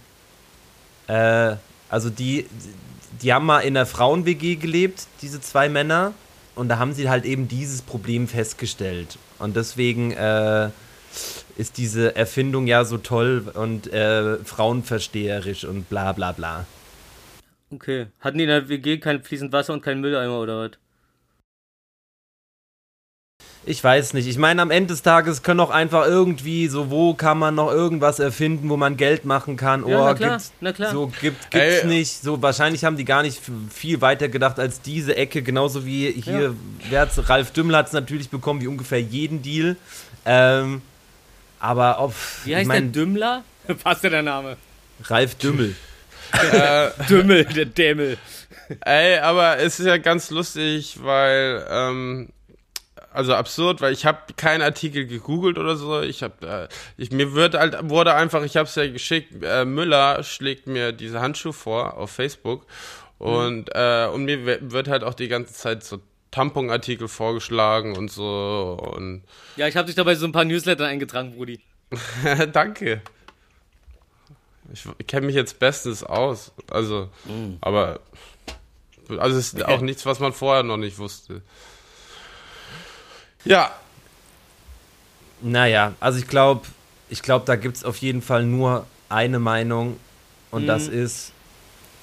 [1.08, 1.56] äh,
[1.90, 2.48] also die,
[3.22, 6.14] die haben mal in einer Frauen-WG gelebt, diese zwei Männer,
[6.56, 9.18] und da haben sie halt eben dieses Problem festgestellt.
[9.40, 10.70] Und deswegen äh,
[11.58, 16.66] ist diese Erfindung ja so toll und äh, frauenversteherisch und bla bla bla.
[17.74, 18.08] Okay.
[18.20, 20.72] Hatten die in der WG kein fließend Wasser und keinen Mülleimer oder was?
[23.64, 24.28] Ich weiß nicht.
[24.28, 27.72] Ich meine, am Ende des Tages können auch einfach irgendwie so, wo kann man noch
[27.72, 29.88] irgendwas erfinden, wo man Geld machen kann.
[29.88, 30.92] Ja, oh, na klar, gibt's, na klar.
[30.92, 31.86] So gibt, gibt's Ey.
[31.86, 32.24] nicht.
[32.24, 33.40] So wahrscheinlich haben die gar nicht
[33.70, 35.44] viel weiter gedacht als diese Ecke.
[35.44, 36.56] Genauso wie hier,
[36.90, 39.76] wer hat's, Ralf Dümmel hat es natürlich bekommen, wie ungefähr jeden Deal.
[40.26, 40.82] Ähm,
[41.62, 42.14] aber ob.
[42.44, 43.44] Wie heißt ich mein, der Dümmler?
[43.84, 44.58] Passt ja der Name.
[45.04, 45.76] Ralf Dümmel.
[47.10, 48.18] Dümmel, der Dämmel.
[48.86, 52.30] Ey, aber es ist ja ganz lustig, weil, ähm,
[53.12, 56.02] also absurd, weil ich habe keinen Artikel gegoogelt oder so.
[56.02, 59.66] Ich habe, äh, ich, mir wird halt, wurde einfach, ich habe es ja geschickt, äh,
[59.66, 62.66] Müller schlägt mir diese Handschuhe vor auf Facebook
[63.18, 66.00] und, äh, und mir wird halt auch die ganze Zeit so
[66.32, 69.24] Tamponartikel vorgeschlagen und so und
[69.58, 71.60] Ja, ich habe dich dabei so ein paar Newsletter eingetragen, Brudi.
[72.54, 73.02] Danke.
[74.72, 76.52] Ich kenne mich jetzt bestens aus.
[76.70, 77.10] Also,
[77.60, 78.00] aber.
[79.10, 81.42] Also, es ist auch nichts, was man vorher noch nicht wusste.
[83.44, 83.72] Ja,
[85.42, 86.68] Naja, also ich glaube,
[87.10, 89.98] ich glaube, da gibt es auf jeden Fall nur eine Meinung
[90.52, 90.94] und das Mhm.
[91.04, 91.32] ist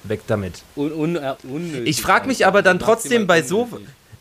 [0.03, 0.61] weg damit.
[0.75, 1.87] Un, un, äh, unnötig.
[1.87, 3.67] Ich frage mich aber dann trotzdem bei so,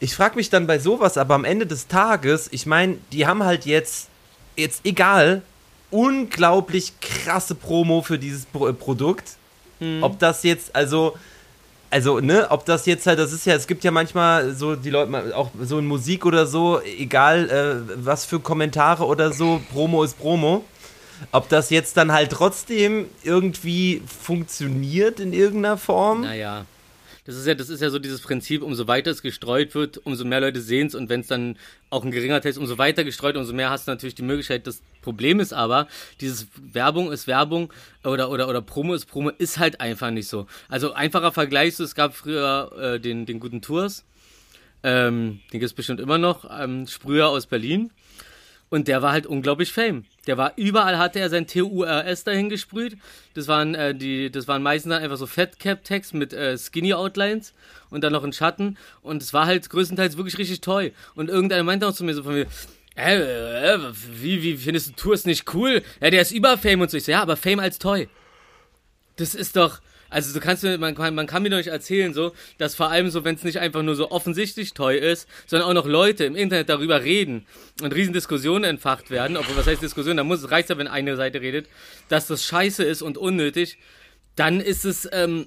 [0.00, 3.42] ich frage mich dann bei sowas, aber am Ende des Tages, ich meine, die haben
[3.42, 4.08] halt jetzt,
[4.56, 5.42] jetzt egal,
[5.90, 9.36] unglaublich krasse Promo für dieses Pro äh, Produkt.
[10.00, 11.16] Ob das jetzt, also,
[11.90, 14.90] also, ne, ob das jetzt halt, das ist ja, es gibt ja manchmal so die
[14.90, 20.02] Leute, auch so in Musik oder so, egal äh, was für Kommentare oder so, Promo
[20.02, 20.64] ist Promo.
[21.32, 26.22] Ob das jetzt dann halt trotzdem irgendwie funktioniert in irgendeiner Form.
[26.22, 26.64] Naja.
[27.28, 30.24] Das ist ja, das ist ja so dieses Prinzip, umso weiter es gestreut wird, umso
[30.24, 31.58] mehr Leute sehen es und wenn es dann
[31.90, 34.66] auch ein geringer Teil ist, umso weiter gestreut, umso mehr hast du natürlich die Möglichkeit.
[34.66, 35.88] Das Problem ist aber,
[36.22, 37.70] dieses Werbung ist Werbung
[38.02, 40.46] oder, oder, oder Promo ist Promo, ist halt einfach nicht so.
[40.70, 44.06] Also einfacher Vergleich, so, es gab früher äh, den, den guten Tours,
[44.82, 47.90] ähm, den gibt es bestimmt immer noch, ähm, Sprüher aus Berlin.
[48.70, 50.04] Und der war halt unglaublich fame.
[50.26, 52.98] Der war überall hatte er sein TURS dahin gesprüht.
[53.34, 57.54] Das waren äh, die, das waren meistens dann einfach so Fatcap-Text mit äh, Skinny Outlines
[57.88, 58.76] und dann noch ein Schatten.
[59.00, 60.92] Und es war halt größtenteils wirklich richtig toll.
[61.14, 62.46] Und irgendeiner meinte auch zu mir so von mir,
[62.98, 63.78] äh, äh,
[64.12, 65.82] wie, wie findest du Tours nicht cool?
[66.00, 66.96] Ja, der ist über Fame und so.
[66.96, 68.08] Ich so, ja, aber Fame als Toy.
[69.16, 69.80] Das ist doch,
[70.10, 72.90] also du kannst mir, man, kann- man kann mir doch nicht erzählen, so, dass vor
[72.90, 76.24] allem so, wenn es nicht einfach nur so offensichtlich toll ist, sondern auch noch Leute
[76.24, 77.46] im Internet darüber reden
[77.82, 80.88] und riesen Diskussionen entfacht werden, obwohl was heißt Diskussion, da muss es reicht ja, wenn
[80.88, 81.68] eine Seite redet,
[82.08, 83.78] dass das scheiße ist und unnötig,
[84.36, 85.46] dann ist es, ähm,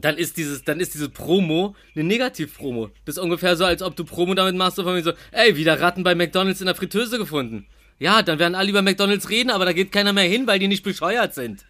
[0.00, 2.90] dann ist dieses, dann ist diese Promo eine Negativ-Promo.
[3.04, 5.56] Das ist ungefähr so, als ob du Promo damit machst, so von mir so, ey,
[5.56, 7.66] wieder Ratten bei McDonalds in der Fritteuse gefunden.
[7.98, 10.68] Ja, dann werden alle über McDonalds reden, aber da geht keiner mehr hin, weil die
[10.68, 11.64] nicht bescheuert sind.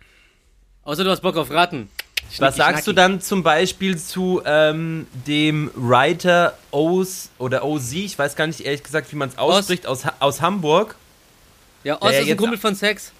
[0.83, 1.89] Außer du hast Bock auf Ratten.
[2.39, 8.35] Was sagst du dann zum Beispiel zu ähm, dem Writer Oz oder OZ, ich weiß
[8.35, 10.97] gar nicht ehrlich gesagt, wie man es ausspricht, aus, aus Hamburg?
[11.85, 13.13] Ja, Oz Der ist ein Kumpel von Sex.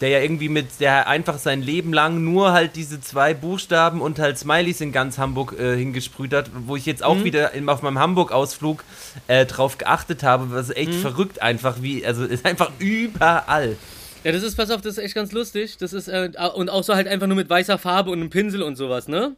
[0.00, 4.18] der ja irgendwie mit, der einfach sein Leben lang nur halt diese zwei Buchstaben und
[4.18, 7.24] halt Smileys in ganz Hamburg äh, hingesprüht hat, wo ich jetzt auch Mhm.
[7.24, 8.82] wieder in, auf meinem Hamburg-Ausflug
[9.28, 10.74] äh, drauf geachtet habe, was Mhm.
[10.76, 13.76] echt verrückt einfach, wie, also ist einfach überall.
[14.24, 15.78] Ja, das ist, pass auf, das ist echt ganz lustig.
[15.78, 18.62] Das ist, äh, und auch so halt einfach nur mit weißer Farbe und einem Pinsel
[18.62, 19.36] und sowas, ne?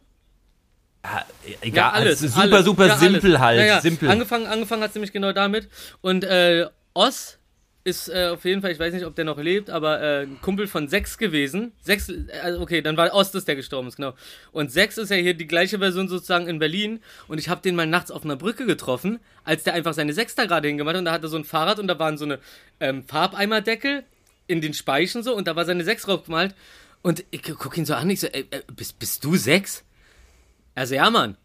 [1.03, 1.25] Ja,
[1.61, 2.21] egal, Ja, alles.
[2.21, 2.65] also super, alles.
[2.65, 3.39] super ja, simpel alles.
[3.39, 3.81] halt, Ja, ja.
[3.81, 4.09] simpel.
[4.09, 5.69] Angefangen, angefangen hat es nämlich genau damit.
[6.01, 7.39] Und äh, Oz
[7.83, 10.41] ist äh, auf jeden Fall, ich weiß nicht, ob der noch lebt, aber äh, ein
[10.41, 11.71] Kumpel von Sex gewesen.
[11.83, 14.13] Sex, äh, okay, dann war Ost das, der gestorben ist, genau.
[14.51, 16.99] Und Sex ist ja hier die gleiche Version sozusagen in Berlin.
[17.27, 20.33] Und ich habe den mal nachts auf einer Brücke getroffen, als der einfach seine Sechs
[20.33, 20.99] da gerade hingemacht hat.
[20.99, 22.39] Und da hatte so ein Fahrrad und da waren so eine
[22.79, 24.03] ähm, Farbeimerdeckel
[24.47, 26.55] in den Speichen so und da war seine Sechs drauf gemalt.
[27.01, 29.83] Und ich guck ihn so an, ich so, ey, bist, bist du Sechs?
[30.73, 31.37] Also ja, Mann.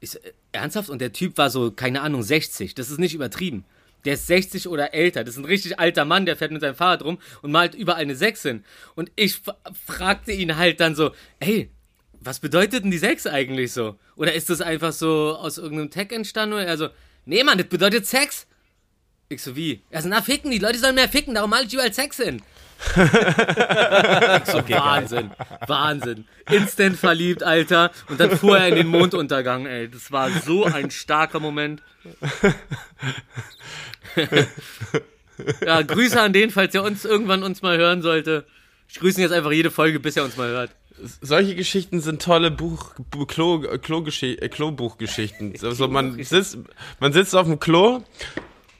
[0.00, 0.90] Ich so, äh, ernsthaft?
[0.90, 2.74] Und der Typ war so, keine Ahnung, 60.
[2.74, 3.64] Das ist nicht übertrieben.
[4.04, 5.24] Der ist 60 oder älter.
[5.24, 8.02] Das ist ein richtig alter Mann, der fährt mit seinem Fahrrad rum und malt überall
[8.02, 8.64] eine 6 hin.
[8.94, 9.40] Und ich
[9.86, 11.70] fragte ihn halt dann so, ey,
[12.20, 13.96] was bedeutet denn die 6 eigentlich so?
[14.16, 16.54] Oder ist das einfach so aus irgendeinem Tag entstanden?
[16.54, 16.88] Oder er so,
[17.24, 18.46] nee, Mann, das bedeutet Sex.
[19.30, 19.82] Ich so, wie?
[19.90, 22.40] Er so, na, ficken, die Leute sollen mehr ficken, darum male ich überall Sex hin.
[22.94, 23.02] so,
[24.68, 25.30] Wahnsinn,
[25.66, 26.26] Wahnsinn.
[26.50, 27.90] Instant verliebt, Alter.
[28.08, 29.88] Und dann fuhr er in den Monduntergang, ey.
[29.90, 31.82] Das war so ein starker Moment.
[35.64, 38.46] ja, Grüße an den, falls er uns irgendwann uns mal hören sollte.
[38.88, 40.70] Ich grüße ihn jetzt einfach jede Folge, bis er uns mal hört.
[41.20, 45.54] Solche Geschichten sind tolle Buch, Bu- Klo, Klo, äh, Klobuchgeschichten.
[45.62, 46.58] Also man sitzt,
[46.98, 48.02] man sitzt auf dem Klo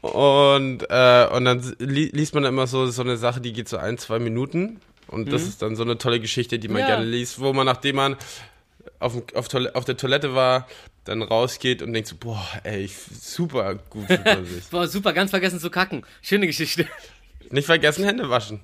[0.01, 3.77] und, äh, und dann li liest man immer so, so eine Sache, die geht so
[3.77, 4.81] ein, zwei Minuten.
[5.09, 6.87] Und das ist dann so eine tolle Geschichte, die man Ja.
[6.89, 8.17] gerne liest, wo man, nachdem man
[9.01, 10.69] auf, auf, Toil auf der Toilette war,
[11.05, 14.71] dann rausgeht und denkt so, boah, ey, super gut Übersicht.
[14.73, 16.05] War super, ganz vergessen zu kacken.
[16.21, 16.87] Schöne Geschichte.
[17.51, 18.61] Nicht vergessen, Hände waschen.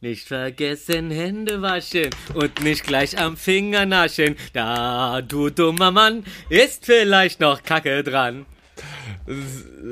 [0.00, 4.34] Nicht vergessen Hände waschen und nicht gleich am Finger naschen.
[4.52, 8.46] Da, du dummer Mann, ist vielleicht noch Kacke dran.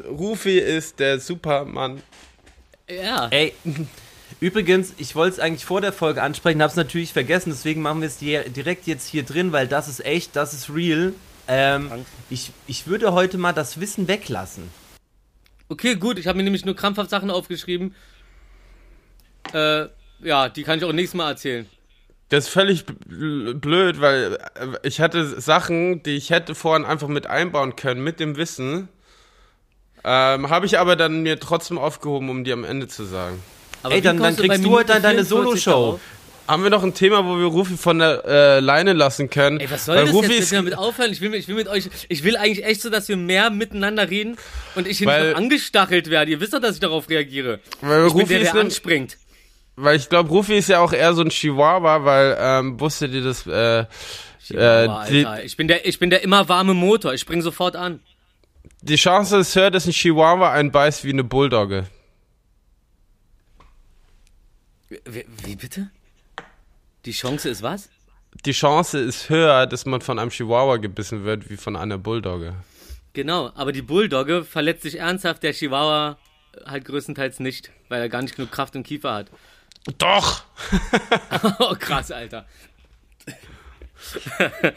[0.09, 2.03] Rufi ist der Supermann.
[2.89, 3.28] Ja.
[3.30, 3.55] Ey,
[4.41, 8.01] übrigens, ich wollte es eigentlich vor der Folge ansprechen, habe es natürlich vergessen, deswegen machen
[8.01, 11.12] wir es di- direkt jetzt hier drin, weil das ist echt, das ist real.
[11.47, 11.91] Ähm,
[12.30, 14.70] ich, ich würde heute mal das Wissen weglassen.
[15.68, 17.95] Okay, gut, ich habe mir nämlich nur krampfhaft Sachen aufgeschrieben.
[19.53, 19.86] Äh,
[20.20, 21.66] ja, die kann ich auch nächstes Mal erzählen.
[22.30, 27.09] Das ist völlig bl- blöd, weil äh, ich hatte Sachen, die ich hätte vorhin einfach
[27.09, 28.89] mit einbauen können, mit dem Wissen.
[30.11, 33.42] Ähm, Habe ich aber dann mir trotzdem aufgehoben, um die am Ende zu sagen.
[33.82, 36.00] Aber Ey, dann- dann kriegst du heute dann deine 44 Solo-Show.
[36.48, 39.61] Haben wir noch ein Thema, wo wir Rufi von der äh, Leine lassen können?
[39.61, 41.12] Ey, was soll Weil das Rufi jetzt ist, damit aufhören?
[41.12, 44.09] Ich will, ich will mit euch, ich will eigentlich echt so, dass wir mehr miteinander
[44.09, 44.38] reden
[44.74, 46.30] und ich hier Weil- nicht noch angestachelt werde.
[46.30, 47.61] Ihr wisst doch, dass ich darauf reagiere.
[47.82, 49.18] weil Ich bin Rufi der, ist der ne, anspringt.
[49.76, 53.22] weil ich glaube, Rufi ist ja auch eher so ein Chihuahua, weil ähm, wusstet ihr
[53.24, 53.46] das?
[53.46, 53.84] Äh,
[54.50, 57.12] Boah, die- Alter, ich bin der, ich bin der immer warme Motor.
[57.12, 58.00] Ich spring sofort an.
[58.83, 61.87] Die Chance ist höher, dass ein Chihuahua einen beißt wie eine Bulldogge.
[64.89, 65.91] Wie, wie bitte?
[67.05, 67.91] Die Chance ist was?
[68.45, 72.55] Die Chance ist höher, dass man von einem Chihuahua gebissen wird, wie von einer Bulldogge.
[73.12, 76.18] Genau, aber die Bulldogge verletzt sich ernsthaft, der Chihuahua
[76.64, 79.31] halt größtenteils nicht, weil er gar nicht genug Kraft im Kiefer hat.
[79.99, 80.45] Doch!
[81.61, 82.47] Oh, krass, Alter.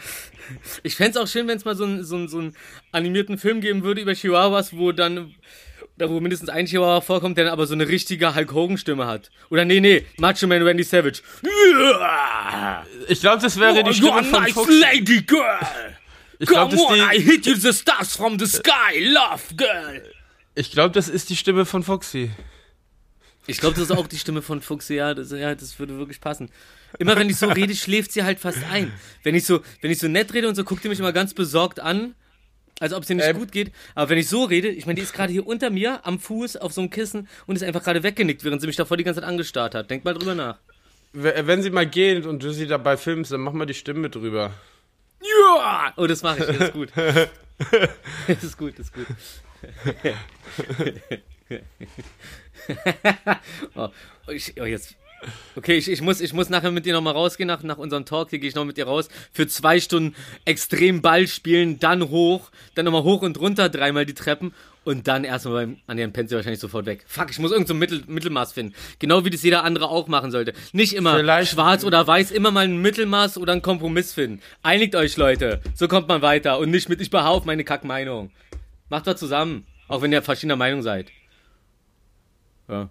[0.83, 2.55] Ich fänd's auch schön, wenn es mal so einen so so einen
[2.91, 5.33] animierten Film geben würde über Chihuahuas, wo dann,
[5.97, 9.31] da wo mindestens ein Chihuahua vorkommt, der dann aber so eine richtige Hulk Hogan-Stimme hat.
[9.49, 11.21] Oder nee, nee, Macho Man Randy Savage.
[13.07, 14.69] Ich glaube, das wäre die Oh, Stimme you're a von nice Fuchs.
[14.81, 15.59] lady girl.
[16.39, 19.55] Ich glaube, Come on, das, I die- hit you the stars from the sky, love
[19.55, 20.01] girl.
[20.55, 22.31] ich glaub, das ist die Stimme von Foxy.
[23.47, 26.19] Ich glaube, das ist auch die Stimme von Fuchsi, ja das, ja, das würde wirklich
[26.21, 26.49] passen.
[26.99, 28.91] Immer wenn ich so rede, schläft sie halt fast ein.
[29.23, 31.33] Wenn ich so, wenn ich so nett rede und so, guckt die mich immer ganz
[31.33, 32.15] besorgt an,
[32.79, 33.37] als ob es ihr nicht Ähm.
[33.37, 33.71] gut geht.
[33.95, 36.57] Aber wenn ich so rede, ich meine, die ist gerade hier unter mir am Fuß
[36.57, 39.21] auf so einem Kissen und ist einfach gerade weggenickt, während sie mich davor die ganze
[39.21, 39.89] Zeit angestarrt hat.
[39.89, 40.57] Denk mal drüber nach.
[41.13, 44.53] Wenn sie mal geht und du sie dabei filmst, dann mach mal die Stimme drüber.
[45.21, 45.93] Ja!
[45.97, 46.89] Oh, das mache ich, das ist gut.
[48.27, 49.05] Das ist gut, das ist gut.
[53.75, 53.89] oh,
[54.29, 54.95] ich, oh, jetzt.
[55.55, 58.29] Okay, ich, ich, muss, ich muss nachher mit dir nochmal rausgehen, nach, nach unserem Talk,
[58.31, 60.15] hier gehe ich noch mit dir raus, für zwei Stunden
[60.45, 64.53] extrem Ball spielen, dann hoch, dann nochmal hoch und runter, dreimal die Treppen
[64.83, 67.03] und dann erstmal beim, an den pennt sie wahrscheinlich sofort weg.
[67.07, 68.73] Fuck, ich muss irgendein so ein Mittel, Mittelmaß finden.
[68.97, 70.53] Genau wie das jeder andere auch machen sollte.
[70.73, 74.41] Nicht immer Vielleicht- schwarz oder weiß, immer mal ein Mittelmaß oder einen Kompromiss finden.
[74.63, 75.61] Einigt euch, Leute.
[75.75, 78.31] So kommt man weiter und nicht mit, ich behaupte meine Kackmeinung.
[78.89, 81.07] Macht was zusammen, auch wenn ihr verschiedener Meinung seid.
[82.67, 82.89] Ja.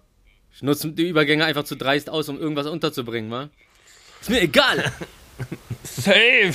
[0.53, 3.49] Ich nutze die Übergänge einfach zu dreist aus, um irgendwas unterzubringen, wa?
[4.19, 4.91] Ist mir egal.
[5.83, 6.53] Safe!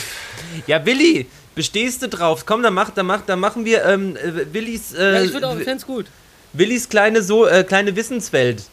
[0.67, 2.47] Ja, Willi, bestehst du drauf?
[2.47, 5.49] Komm, dann, mach, dann, mach, dann machen wir ähm, äh, Willis, äh, Ja, ich würde
[5.49, 6.07] auch, ich fänd's gut.
[6.53, 8.65] Willis kleine, so, äh, kleine Wissenswelt.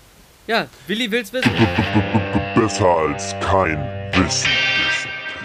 [0.45, 1.51] Ja, Willi will's wissen.
[2.55, 3.77] Besser als kein
[4.13, 4.49] Wissen.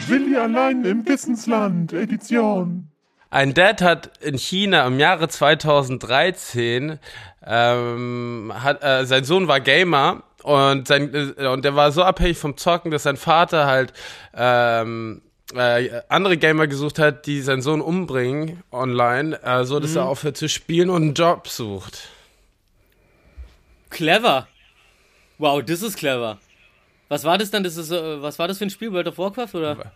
[0.08, 2.88] Willi allein im Wissensland, Edition.
[3.30, 6.98] Ein Dad hat in China im Jahre 2013,
[7.46, 12.38] ähm, hat, äh, sein Sohn war Gamer und, sein, äh, und der war so abhängig
[12.38, 13.92] vom Zocken, dass sein Vater halt
[14.34, 15.20] ähm,
[15.54, 20.38] äh, andere Gamer gesucht hat, die seinen Sohn umbringen online, äh, so dass er aufhört
[20.38, 22.08] zu spielen und einen Job sucht.
[23.90, 24.48] Clever.
[25.38, 26.38] Wow, das ist clever.
[27.08, 27.62] Was war das dann?
[27.62, 28.92] Das ist, äh, was war das für ein Spiel?
[28.92, 29.92] World of Warcraft oder?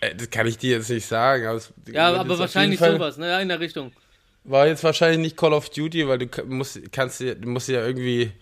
[0.00, 1.46] Äh, Das kann ich dir jetzt nicht sagen.
[1.46, 3.16] Aber Ja, aber wahrscheinlich sowas.
[3.18, 3.92] Naja, in der Richtung.
[4.44, 8.32] War jetzt wahrscheinlich nicht Call of Duty, weil du musst, kannst, du musst ja irgendwie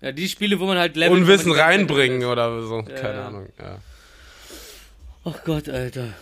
[0.00, 1.16] Ja, die Spiele, wo man halt Level.
[1.18, 2.82] Unwissen reinbringen oder so.
[2.82, 3.26] Keine ja.
[3.26, 3.48] Ahnung.
[3.58, 3.78] Ja.
[5.24, 6.14] Oh Gott, Alter.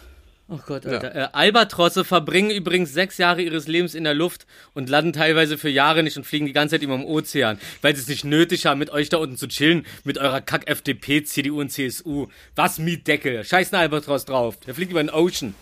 [0.48, 1.12] Oh Gott, Alter.
[1.14, 5.68] Äh, Albatrosse verbringen übrigens sechs Jahre ihres Lebens in der Luft und landen teilweise für
[5.68, 8.64] Jahre nicht und fliegen die ganze Zeit immer im Ozean, weil sie es nicht nötig
[8.66, 12.28] haben, mit euch da unten zu chillen, mit eurer Kack-FDP, CDU und CSU.
[12.54, 13.44] Was Mietdeckel?
[13.44, 14.56] Scheiß ein Albatros drauf.
[14.64, 15.54] Der fliegt über den Ocean.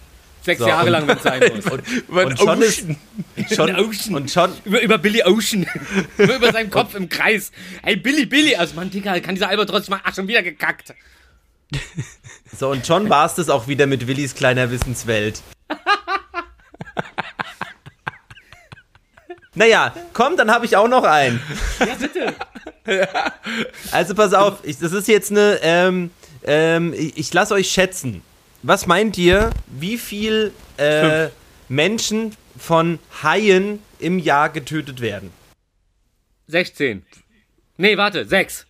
[0.43, 1.64] Sechs So, Jahre und- lang, wenn es sein muss.
[1.66, 2.85] Und schon ist,
[3.57, 4.14] schon, Ocean.
[4.14, 5.64] und schon, Über, über Billy Ocean.
[6.18, 7.51] über, über seinen Kopf im Kreis.
[7.82, 8.55] Ey, Billy, Billy.
[8.55, 10.93] Also, Mann, Digga, kann dieser Albatros mal ach, schon wieder gekackt.
[12.58, 15.42] So, und schon war es das auch wieder mit Willis kleiner Wissenswelt.
[19.54, 21.40] Naja, komm, dann habe ich auch noch einen.
[21.78, 22.34] Ja, bitte.
[23.92, 26.10] Also pass auf, ich, das ist jetzt eine, ähm,
[26.44, 28.22] ähm, ich, ich lasse euch schätzen.
[28.62, 31.28] Was meint ihr, wie viel äh,
[31.68, 35.30] Menschen von Haien im Jahr getötet werden?
[36.48, 37.04] 16.
[37.76, 38.66] Nee, warte, 6.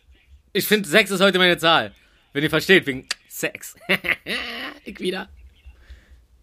[0.52, 1.92] Ich finde, 6 ist heute meine Zahl.
[2.34, 3.76] Wenn ihr versteht, wegen Sex.
[4.84, 5.28] ich wieder.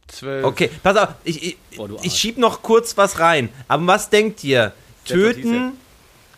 [0.08, 0.46] Zwölf.
[0.46, 3.50] Okay, pass auf, ich, ich, Boah, ich schieb noch kurz was rein.
[3.68, 4.74] Aber was denkt ihr?
[5.06, 5.74] Töten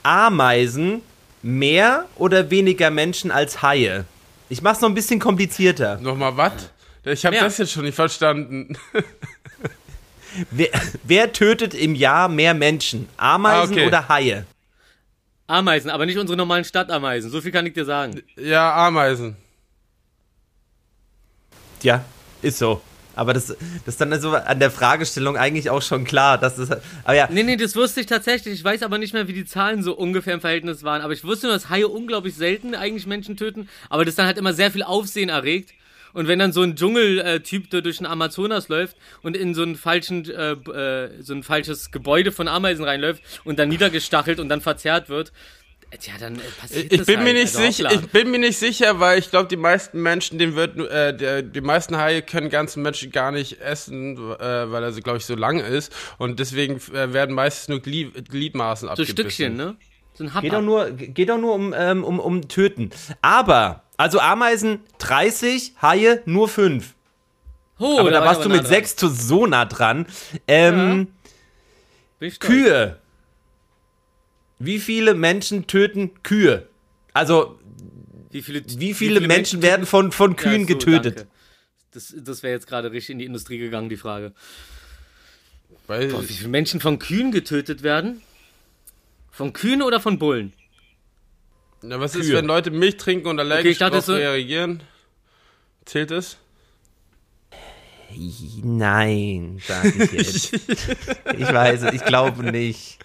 [0.01, 1.01] Ameisen
[1.43, 4.06] mehr oder weniger Menschen als Haie?
[4.49, 5.97] Ich mach's noch ein bisschen komplizierter.
[5.97, 6.72] Nochmal was?
[7.06, 8.78] Ich habe das jetzt schon nicht verstanden.
[10.49, 10.70] Wer,
[11.04, 13.08] wer tötet im Jahr mehr Menschen?
[13.18, 13.86] Ameisen Ah, okay.
[13.86, 14.45] oder Haie?
[15.45, 17.30] Ameisen, aber nicht unsere normalen Stadtameisen.
[17.30, 18.20] So viel kann ich dir sagen.
[18.36, 19.36] Ja, Ameisen.
[21.84, 22.04] Ja,
[22.42, 22.82] ist so.
[23.16, 26.72] Aber das, das ist dann also an der Fragestellung eigentlich auch schon klar, dass das.
[27.04, 28.56] Aber ja, Nee, nee, das wusste ich tatsächlich.
[28.56, 31.02] Ich weiß aber nicht mehr, wie die Zahlen so ungefähr im Verhältnis waren.
[31.02, 33.70] Aber ich wusste nur, dass Haie unglaublich selten eigentlich Menschen töten.
[33.90, 35.74] Aber das dann halt immer sehr viel Aufsehen erregt.
[36.14, 39.76] Und wenn dann so ein Dschungeltyp da durch den Amazonas läuft und in so einen
[39.76, 44.62] falschen, äh, äh, so ein falsches Gebäude von Ameisen reinläuft und dann niedergestachelt und dann
[44.62, 45.32] verzerrt wird,
[46.00, 48.39] tja, dann äh, passiert Ich das bin halt, mir nicht also sicher, ich bin mir
[48.39, 51.98] nicht sicher, weil ich glaube, die meisten Menschen, denen wird, nur- äh, der, die meisten
[51.98, 55.60] Haie können ganzen Menschen gar nicht essen, äh, weil er so, glaube ich, so lang
[55.60, 55.91] ist.
[56.18, 59.16] Und deswegen äh, werden meistens nur Glied, Gliedmaßen So abgebissen.
[59.16, 59.76] Stückchen, ne?
[60.16, 60.62] So ein geht doch Happer.
[60.62, 62.91] nur, geht doch nur um, ähm, um, um Töten.
[63.22, 66.94] Aber Also Ameisen 30, Haie nur 5.
[67.80, 68.66] Oh, aber da warst du mit dran.
[68.68, 70.06] 6 zu so nah dran.
[70.48, 71.08] Ähm,
[72.20, 72.39] stolz.
[72.39, 72.98] Kühe.
[74.60, 76.68] Wie viele Menschen töten Kühe?
[77.14, 77.60] Also,
[78.32, 81.18] Wie viele, wie viele, Menschen werden von, von Ja, Kühen so, getötet?
[81.18, 81.30] danke.
[81.91, 84.34] Das, das wäre jetzt gerade richtig in die Industrie gegangen, die Frage.
[85.86, 88.22] Weil Boah, wie viele Menschen von Kühen getötet werden?
[89.32, 90.54] Von Kühen oder von Bullen?
[91.84, 92.38] ja, was ist, Kühe.
[92.38, 94.82] wenn Leute Milch trinken und allergisch dachte, darauf so- reagieren?
[95.86, 96.38] Zählt es?
[98.64, 100.54] Nein, sag ich jetzt.
[101.38, 102.99] ich weiß es, ich glaube nicht.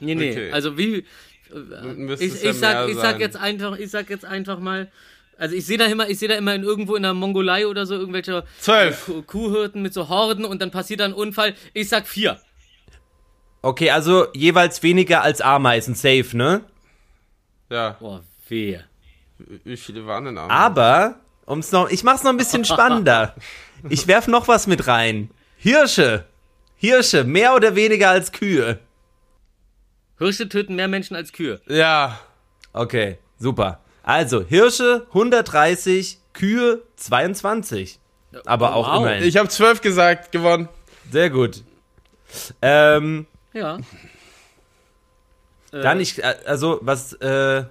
[0.00, 0.30] Nee, nee.
[0.32, 0.52] Okay.
[0.52, 1.04] Also wie.
[2.18, 4.90] Ich, es ja ich, sag, ich sag jetzt einfach, ich sag jetzt einfach mal.
[5.38, 7.86] Also ich sehe da immer, ich sehe da immer in irgendwo in der Mongolei oder
[7.86, 9.06] so irgendwelche Zwölf.
[9.06, 11.54] Kuh- Kuhhirten mit so Horden und dann passiert da ein Unfall.
[11.74, 12.40] Ich sag vier.
[13.62, 16.62] Okay, also jeweils weniger als Ameisen, safe, ne?
[17.70, 17.96] Ja.
[18.00, 18.84] Boah, wehe.
[19.64, 20.50] Wie viele waren denn am?
[20.50, 23.34] Aber, um's noch, ich mach's noch ein bisschen spannender.
[23.88, 25.30] Ich werf noch was mit rein.
[25.56, 26.24] Hirsche.
[26.78, 28.80] Hirsche, mehr oder weniger als Kühe.
[30.18, 31.60] Hirsche töten mehr Menschen als Kühe.
[31.66, 32.18] Ja.
[32.72, 33.80] Okay, super.
[34.02, 37.98] Also, Hirsche 130, Kühe 22.
[38.44, 39.00] Aber auch wow.
[39.00, 39.24] immerhin.
[39.24, 40.68] Ich habe zwölf gesagt, gewonnen.
[41.10, 41.62] Sehr gut.
[42.62, 43.78] Ähm, Ja.
[45.70, 47.64] dann ich, äh, also, was, äh,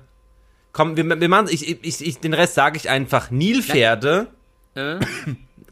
[0.74, 3.30] komm, wir, wir machen, ich, ich, ich, den Rest sage ich einfach.
[3.32, 4.28] Nilpferde,
[4.76, 5.00] Äh?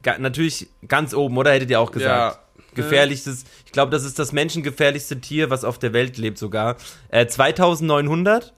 [0.01, 2.35] ga, natürlich ganz oben, oder hättet ihr auch gesagt?
[2.35, 2.44] Ja.
[2.75, 6.77] Gefährlichstes, ich glaube, das ist das menschengefährlichste Tier, was auf der Welt lebt sogar.
[7.09, 8.53] Äh, 2900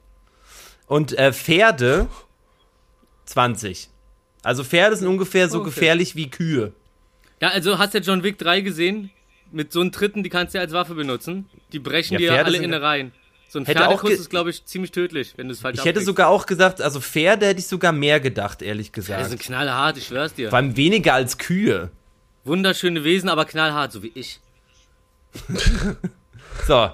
[0.88, 2.08] und äh, Pferde
[3.26, 3.90] 20.
[4.44, 5.66] Also Pferde sind ungefähr so Okay.
[5.66, 6.74] gefährlich wie Kühe.
[7.42, 9.12] Ja, also hast du John Wick 3 gesehen?
[9.52, 11.46] Mit so einem Tritten, die kannst du ja als Waffe benutzen.
[11.72, 13.12] Die brechen Ja, dir Pferde alle Innereien.
[13.50, 16.28] So ein Pferdekuss ist, glaube ich, ziemlich tödlich, wenn du es falsch Ich hätte sogar
[16.28, 19.30] auch gesagt, also Pferde hätte ich sogar mehr gedacht, ehrlich Die gesagt.
[19.30, 20.50] sind knallhart, ich schwör's dir.
[20.50, 21.90] Vor allem weniger als Kühe.
[22.48, 24.40] Wunderschöne Wesen, aber knallhart, so wie ich.
[26.66, 26.90] So.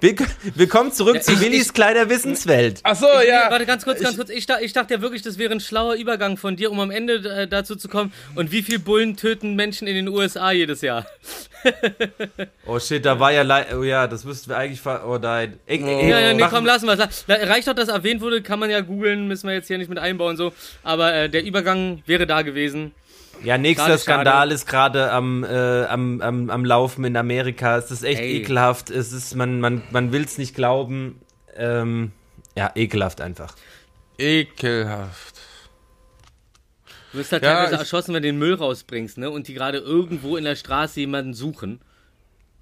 [0.00, 0.16] Will-
[0.56, 2.80] Willkommen zurück zu ich- Willis ich- kleiner Wissenswelt.
[2.82, 3.50] Ach so, Ich- ja.
[3.50, 4.30] Warte, ganz kurz, ganz kurz.
[4.30, 6.90] Ich, da, ich dachte ja wirklich, das wäre ein schlauer Übergang von dir, um am
[6.90, 8.12] Ende äh, dazu zu kommen.
[8.34, 11.06] Und wie viel Bullen töten Menschen in den USA jedes Jahr?
[12.66, 13.42] Oh shit, da war ja
[13.76, 15.58] oh ja, das müssten wir eigentlich ver oh nein.
[15.66, 17.24] Ey, ey, Ja, ja, nee, komm, lassen wir es.
[17.28, 19.98] Reicht doch, dass erwähnt wurde, kann man ja googeln, müssen wir jetzt hier nicht mit
[19.98, 20.52] einbauen so.
[20.84, 22.92] Aber äh, der Übergang wäre da gewesen.
[23.46, 24.54] Ja, nächster Schade, Skandal schade.
[24.54, 27.76] ist gerade am, äh, am, am, am Laufen in Amerika.
[27.76, 28.38] Es ist echt Ey.
[28.38, 28.90] ekelhaft.
[28.90, 31.20] Es ist, man, man, man will es nicht glauben.
[31.54, 32.10] Ähm,
[32.56, 33.54] ja, ekelhaft einfach.
[34.18, 35.36] Ekelhaft.
[37.12, 39.30] Du wirst halt Ja, teilweise erschossen, wenn du den Müll rausbringst, ne?
[39.30, 41.80] Und die gerade irgendwo in der Straße jemanden suchen.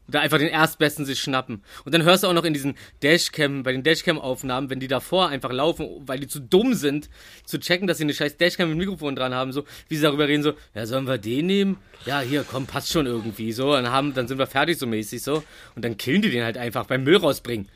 [0.06, 1.62] Da einfach den Erstbesten sich schnappen.
[1.84, 5.28] Und dann hörst du auch noch in diesen Dashcam, bei den Dashcam-Aufnahmen, wenn die davor
[5.28, 7.08] einfach laufen, weil die zu dumm sind,
[7.46, 10.28] zu checken, dass sie eine scheiß Dashcam mit Mikrofon dran haben, so, wie sie darüber
[10.28, 11.78] reden, so, ja, sollen wir den nehmen?
[12.04, 15.22] Ja, hier, komm, passt schon irgendwie, so, dann haben, dann sind wir fertig, so mäßig,
[15.22, 15.42] so.
[15.74, 17.68] Und dann killen die den halt einfach beim Müll rausbringen.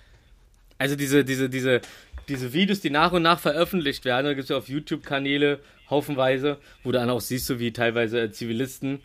[0.77, 1.81] Also diese, diese, diese,
[2.29, 5.61] diese Videos, die nach und nach veröffentlicht werden, da gibt es ja auf YouTube-Kanäle
[5.91, 9.01] haufenweise, wo du dann auch siehst, so wie teilweise äh, Zivilisten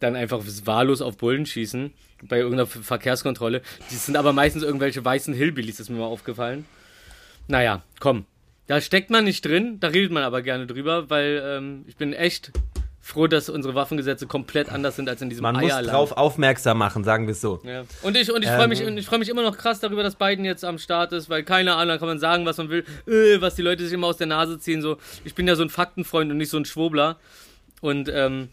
[0.00, 1.92] dann einfach wahllos auf Bullen schießen
[2.28, 3.62] bei irgendeiner Ver- Verkehrskontrolle.
[3.90, 6.64] Die sind aber meistens irgendwelche weißen Hillbillies, ist mir mal aufgefallen.
[7.48, 8.24] Naja, komm.
[8.66, 12.12] Da steckt man nicht drin, da redet man aber gerne drüber, weil ähm, ich bin
[12.12, 12.50] echt
[13.00, 15.88] froh, dass unsere Waffengesetze komplett anders sind als in diesem Man muss Eierland.
[15.96, 17.60] drauf aufmerksam machen, sagen wir es so.
[17.62, 17.84] Ja.
[18.02, 20.44] Und ich, und ich freue mich, ich freu mich immer noch krass darüber, dass Biden
[20.44, 23.54] jetzt am Start ist, weil keine Ahnung, kann man sagen, was man will, äh, was
[23.54, 24.82] die Leute sich immer aus der Nase ziehen.
[24.82, 24.96] So.
[25.24, 27.18] Ich bin ja so ein Faktenfreund und nicht so ein Schwobler.
[27.80, 28.48] Und ähm,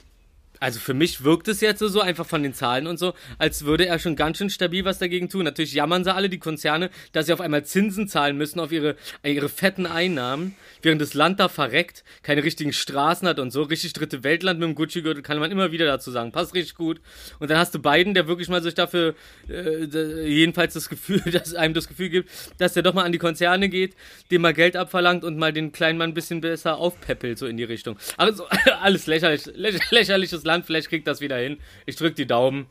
[0.64, 3.86] also für mich wirkt es jetzt so einfach von den Zahlen und so, als würde
[3.86, 5.44] er schon ganz schön stabil was dagegen tun.
[5.44, 8.96] Natürlich jammern sie alle, die Konzerne, dass sie auf einmal Zinsen zahlen müssen auf ihre,
[9.24, 13.64] ihre fetten Einnahmen, während das Land da verreckt, keine richtigen Straßen hat und so.
[13.64, 16.32] Richtig dritte Weltland mit dem Gucci-Gürtel kann man immer wieder dazu sagen.
[16.32, 17.02] Passt richtig gut.
[17.40, 19.16] Und dann hast du Biden, der wirklich mal sich dafür,
[19.50, 19.84] äh,
[20.26, 23.68] jedenfalls das Gefühl, dass einem das Gefühl gibt, dass der doch mal an die Konzerne
[23.68, 23.98] geht,
[24.32, 27.58] dem mal Geld abverlangt und mal den kleinen Mann ein bisschen besser aufpeppelt, so in
[27.58, 27.98] die Richtung.
[28.16, 28.46] Also
[28.82, 31.58] alles lächerlich, lä lächerliches Land, vielleicht kriegt das wieder hin.
[31.88, 32.68] Ich drück die Daumen.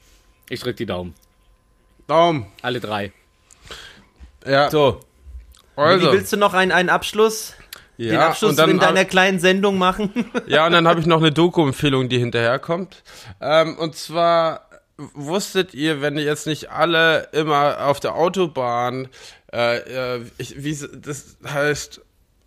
[0.48, 1.14] Ich drück die Daumen.
[2.06, 2.46] Daumen.
[2.62, 3.12] Alle drei.
[4.46, 5.00] Ja, So,
[5.74, 6.12] Willi, also.
[6.12, 7.54] willst du noch einen, einen Abschluss?
[7.98, 10.30] den ja, Abschluss und dann in deiner kleinen Sendung machen?
[10.46, 13.02] Ja, und dann habe ich noch eine Doku-Empfehlung, die hinterherkommt.
[13.40, 19.08] Ähm, und zwar wusstet ihr, wenn ihr jetzt nicht alle immer auf der Autobahn,
[19.52, 22.00] äh, äh, ich, wie das heißt,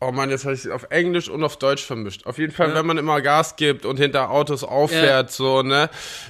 [0.06, 2.26] oh Mann, jetzt habe ich es auf Englisch und auf Deutsch vermischt.
[2.26, 5.90] Auf jeden Fall, wenn man immer Gas gibt und hinter Autos auffährt, so, ne,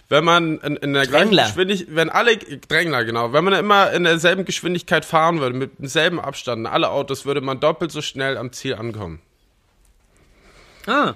[0.09, 1.43] wenn man in, in der gleichen Drängler.
[1.43, 6.19] Geschwindigkeit, wenn alle, Drängler, genau, wenn man immer in derselben Geschwindigkeit fahren würde, mit demselben
[6.19, 9.21] Abstand, alle Autos, würde man doppelt so schnell am Ziel ankommen.
[10.87, 11.15] Ah.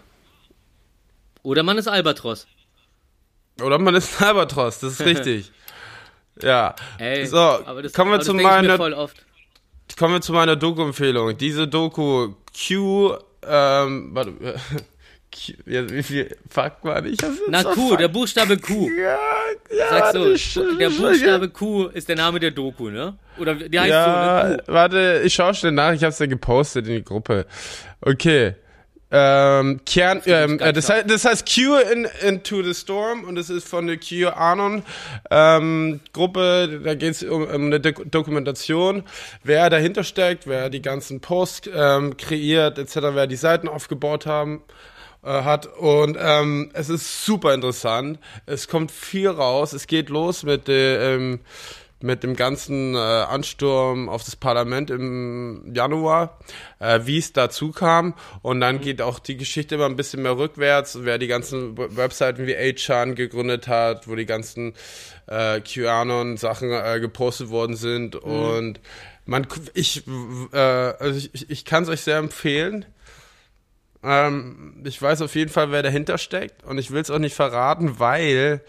[1.43, 2.47] Oder man ist Albatros.
[3.62, 5.51] Oder man ist ein Albatros, das ist richtig.
[6.41, 6.76] ja.
[6.97, 9.26] Ey, so, aber das, kommen wir aber zu das denk ich mir meiner voll oft.
[10.00, 11.38] Kommen wir zu meiner Doku-Empfehlung.
[11.38, 14.32] Diese Doku Q, ähm, warte,
[15.30, 17.18] Q, ja, wie viel Fuck war ich?
[17.18, 18.88] Das Na Q, der Buchstabe Q.
[18.97, 19.18] ja,
[19.78, 23.18] ja, Sagst warte, du, sch- der Buchstabe Q ist der Name der Doku, ne?
[23.38, 24.58] Oder die heißt Ja, so, ne?
[24.66, 24.74] Q.
[24.74, 27.45] warte, ich schaue schnell nach, ich hab's ja gepostet in die Gruppe.
[28.02, 28.56] Okay.
[29.12, 33.49] Ähm, Kern, ähm, äh, das, heißt, das heißt Q in, Into the Storm und das
[33.49, 34.84] ist von der QAnon
[35.32, 39.03] ähm, Gruppe, da geht's um, um eine Dok Dokumentation,
[39.43, 44.62] wer dahinter steckt, wer die ganzen Posts ähm, kreiert, etc., wer die Seiten aufgebaut haben
[45.24, 48.20] äh, hat und ähm, es ist super interessant.
[48.45, 49.74] Es kommt viel raus.
[49.74, 51.39] Es geht los mit der ähm,
[52.02, 56.39] mit dem ganzen äh, Ansturm auf das Parlament im Januar,
[56.80, 58.14] äh, wie es dazu kam.
[58.41, 62.47] Und dann geht auch die Geschichte immer ein bisschen mehr rückwärts, wer die ganzen Webseiten
[62.47, 64.74] wie 8chan gegründet hat, wo die ganzen
[65.28, 68.16] äh, QAnon-Sachen äh, gepostet worden sind.
[68.16, 68.80] Und
[69.26, 70.04] man, ich,
[70.54, 72.86] äh, also ich, ich- ich kann es euch sehr empfehlen.
[74.04, 77.36] Ähm, ich weiß auf jeden Fall, wer dahinter steckt und ich will es auch nicht
[77.36, 78.62] verraten, weil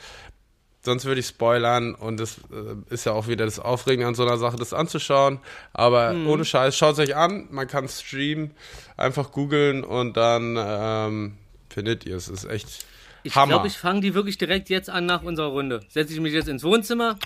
[0.82, 4.22] sonst würde ich spoilern und das äh, ist ja auch wieder das Aufregende an so
[4.24, 5.38] einer Sache, das anzuschauen.
[5.72, 8.52] Aber ohne Scheiß, schaut es euch an, man kann streamen,
[8.96, 11.36] einfach googeln und dann ähm,
[11.68, 12.28] findet ihr es.
[12.28, 12.86] Ist echt
[13.22, 13.54] Ich Hammer.
[13.54, 15.80] glaube, ich fange die wirklich direkt jetzt an nach unserer Runde.
[15.88, 17.18] Setze ich mich jetzt ins Wohnzimmer.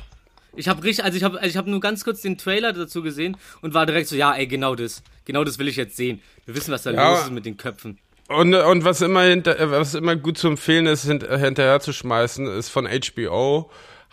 [0.56, 3.02] Ich habe richtig, also ich habe, also ich habe nur ganz kurz den Trailer dazu
[3.02, 6.22] gesehen und war direkt so, ja, ey, genau das, genau das will ich jetzt sehen.
[6.46, 7.10] Wir wissen, was da Ja.
[7.10, 7.98] los ist mit den Köpfen.
[8.28, 11.92] Und, und was immer hinter, äh, was immer gut zu empfehlen ist, hint, hinterher zu
[11.92, 13.70] schmeißen, ist von HBO.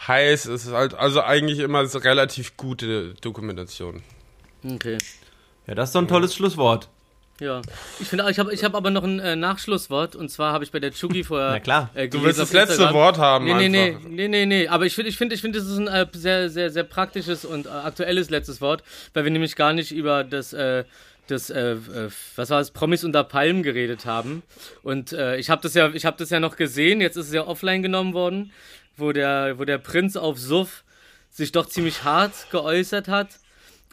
[0.08, 4.02] Heiß, es ist halt, also eigentlich immer so relativ gute Dokumentation.
[4.64, 4.98] Okay.
[5.68, 6.90] Ja, das ist doch ein tolles Schlusswort.
[7.40, 7.62] Ja,
[8.00, 10.72] ich finde, ich habe ich hab aber noch ein äh, Nachschlusswort und zwar habe ich
[10.72, 11.52] bei der Chugi vorher.
[11.52, 11.90] Na klar.
[11.96, 12.94] Äh, Du willst das letzte Instagram.
[12.94, 14.10] Wort haben Nee, nee, nee, einfach.
[14.10, 14.68] nee, nee, nee.
[14.68, 17.44] Aber ich finde, ich finde, ich finde, das ist ein äh, sehr, sehr, sehr praktisches
[17.46, 18.84] und äh, aktuelles letztes Wort,
[19.16, 20.54] weil wir nämlich gar nicht über das,
[21.32, 24.44] das, äh, äh, was war es, Promis unter Palmen geredet haben.
[24.84, 27.02] Und äh, ich habe das ja, ich habe das ja noch gesehen.
[27.02, 28.52] Jetzt ist es ja offline genommen worden,
[28.98, 30.84] wo der, wo der Prinz auf Suff
[31.30, 33.30] sich doch ziemlich hart geäußert hat.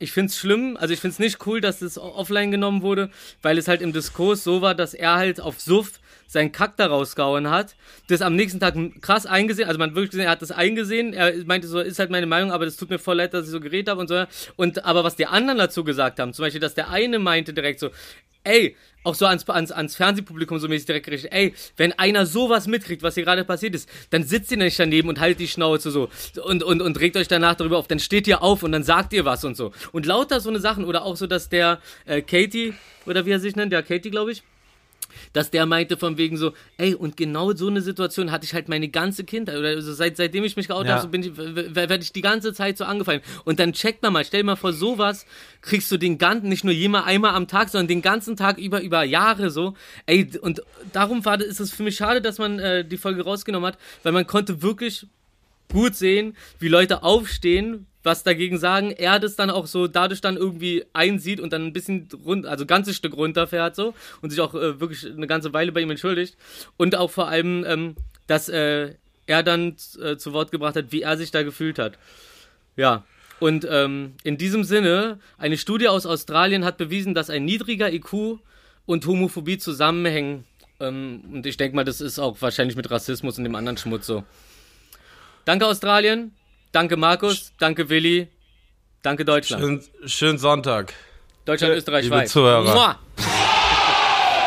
[0.01, 3.11] Ich find's schlimm, also ich find's nicht cool, dass das offline genommen wurde,
[3.43, 5.99] weil es halt im Diskurs so war, dass er halt auf Suff
[6.29, 7.75] seinen Kack da rausgehauen hat,
[8.09, 11.33] das am nächsten Tag krass eingesehen, also man wirklich gesehen, er hat das eingesehen, er
[11.47, 13.61] meinte so, ist halt meine Meinung, aber das tut mir voll leid, dass ich so
[13.61, 14.25] geredet habe und so,
[14.57, 17.81] und aber was die anderen dazu gesagt haben, zum Beispiel, dass der eine meinte direkt
[17.81, 17.91] so,
[18.45, 22.67] ey, auch so ans, ans, ans Fernsehpublikum so mäßig direkt gerichtet, ey, wenn einer sowas
[22.67, 25.91] mitkriegt, was hier gerade passiert ist, dann sitzt ihr nicht daneben und haltet die Schnauze
[25.91, 26.11] so
[26.45, 29.13] und, und, und regt euch danach darüber auf, dann steht ihr auf und dann sagt
[29.13, 29.73] ihr was und so.
[29.93, 32.75] Und lauter so eine Sachen oder auch so, dass der äh, Katie,
[33.07, 34.43] oder wie er sich nennt, ja, Katie, glaube ich,
[35.33, 38.69] dass der meinte von wegen so, ey, und genau so eine Situation hatte ich halt
[38.69, 40.93] meine ganze Kindheit, oder also seit, seitdem ich mich geoutet Ja.
[40.95, 43.21] habe, so bin ich, werde ich die ganze Zeit so angefallen.
[43.45, 45.27] Und dann checkt man mal, stell dir mal vor, sowas
[45.63, 48.81] kriegst du den ganzen, nicht nur jemand einmal am Tag, sondern den ganzen Tag über,
[48.83, 49.75] über Jahre so.
[50.07, 53.67] Ey, und darum war, ist es für mich schade, dass man äh, die Folge rausgenommen
[53.67, 55.07] hat, weil man konnte wirklich
[55.73, 60.37] gut sehen, wie Leute aufstehen, was dagegen sagen, er das dann auch so dadurch dann
[60.37, 64.41] irgendwie einsieht und dann ein bisschen rund, also ein ganzes Stück runterfährt so und sich
[64.41, 66.37] auch äh, wirklich eine ganze Weile bei ihm entschuldigt
[66.77, 67.97] und auch vor allem, ähm,
[68.27, 68.95] dass äh,
[69.27, 71.99] er dann äh, zu Wort gebracht hat, wie er sich da gefühlt hat.
[72.77, 73.05] Ja.
[73.41, 78.41] Und ähm, in diesem Sinne, eine Studie aus Australien hat bewiesen, dass ein niedriger IQ
[78.85, 80.45] und Homophobie zusammenhängen.
[80.81, 84.07] Ähm, und ich denke mal, das ist auch wahrscheinlich mit Rassismus und dem anderen Schmutz
[84.07, 84.25] so.
[85.45, 86.33] Danke Australien,
[86.73, 88.29] danke Markus, danke Willi,
[89.03, 89.63] danke Deutschland.
[89.63, 90.95] Schönen, schönen Sonntag.
[91.45, 92.33] Deutschland, Österreich, liebe Schweiz.
[92.33, 92.75] Zuhörer.
[92.75, 92.99] Mua.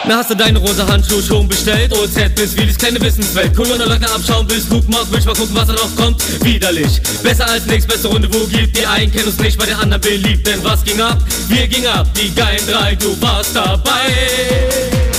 [0.03, 1.93] Na hast du deine rosa Handschuhe schon bestellt?
[1.93, 3.55] OZ bis Willis kleine Wissenswelt.
[3.55, 5.11] Corona Leugner abschauen bis Luke macht.
[5.11, 6.43] Will ich mal gucken, was da noch kommt.
[6.43, 6.99] Widerlich.
[7.22, 8.76] Besser als nix, beste Runde, wo gibt.
[8.76, 10.47] Die einen kennen uns nicht, bei den anderen beliebt.
[10.47, 11.17] Denn was ging ab?
[11.49, 12.07] Wir ging ab.
[12.15, 15.11] Die geilen drei, du warst dabei.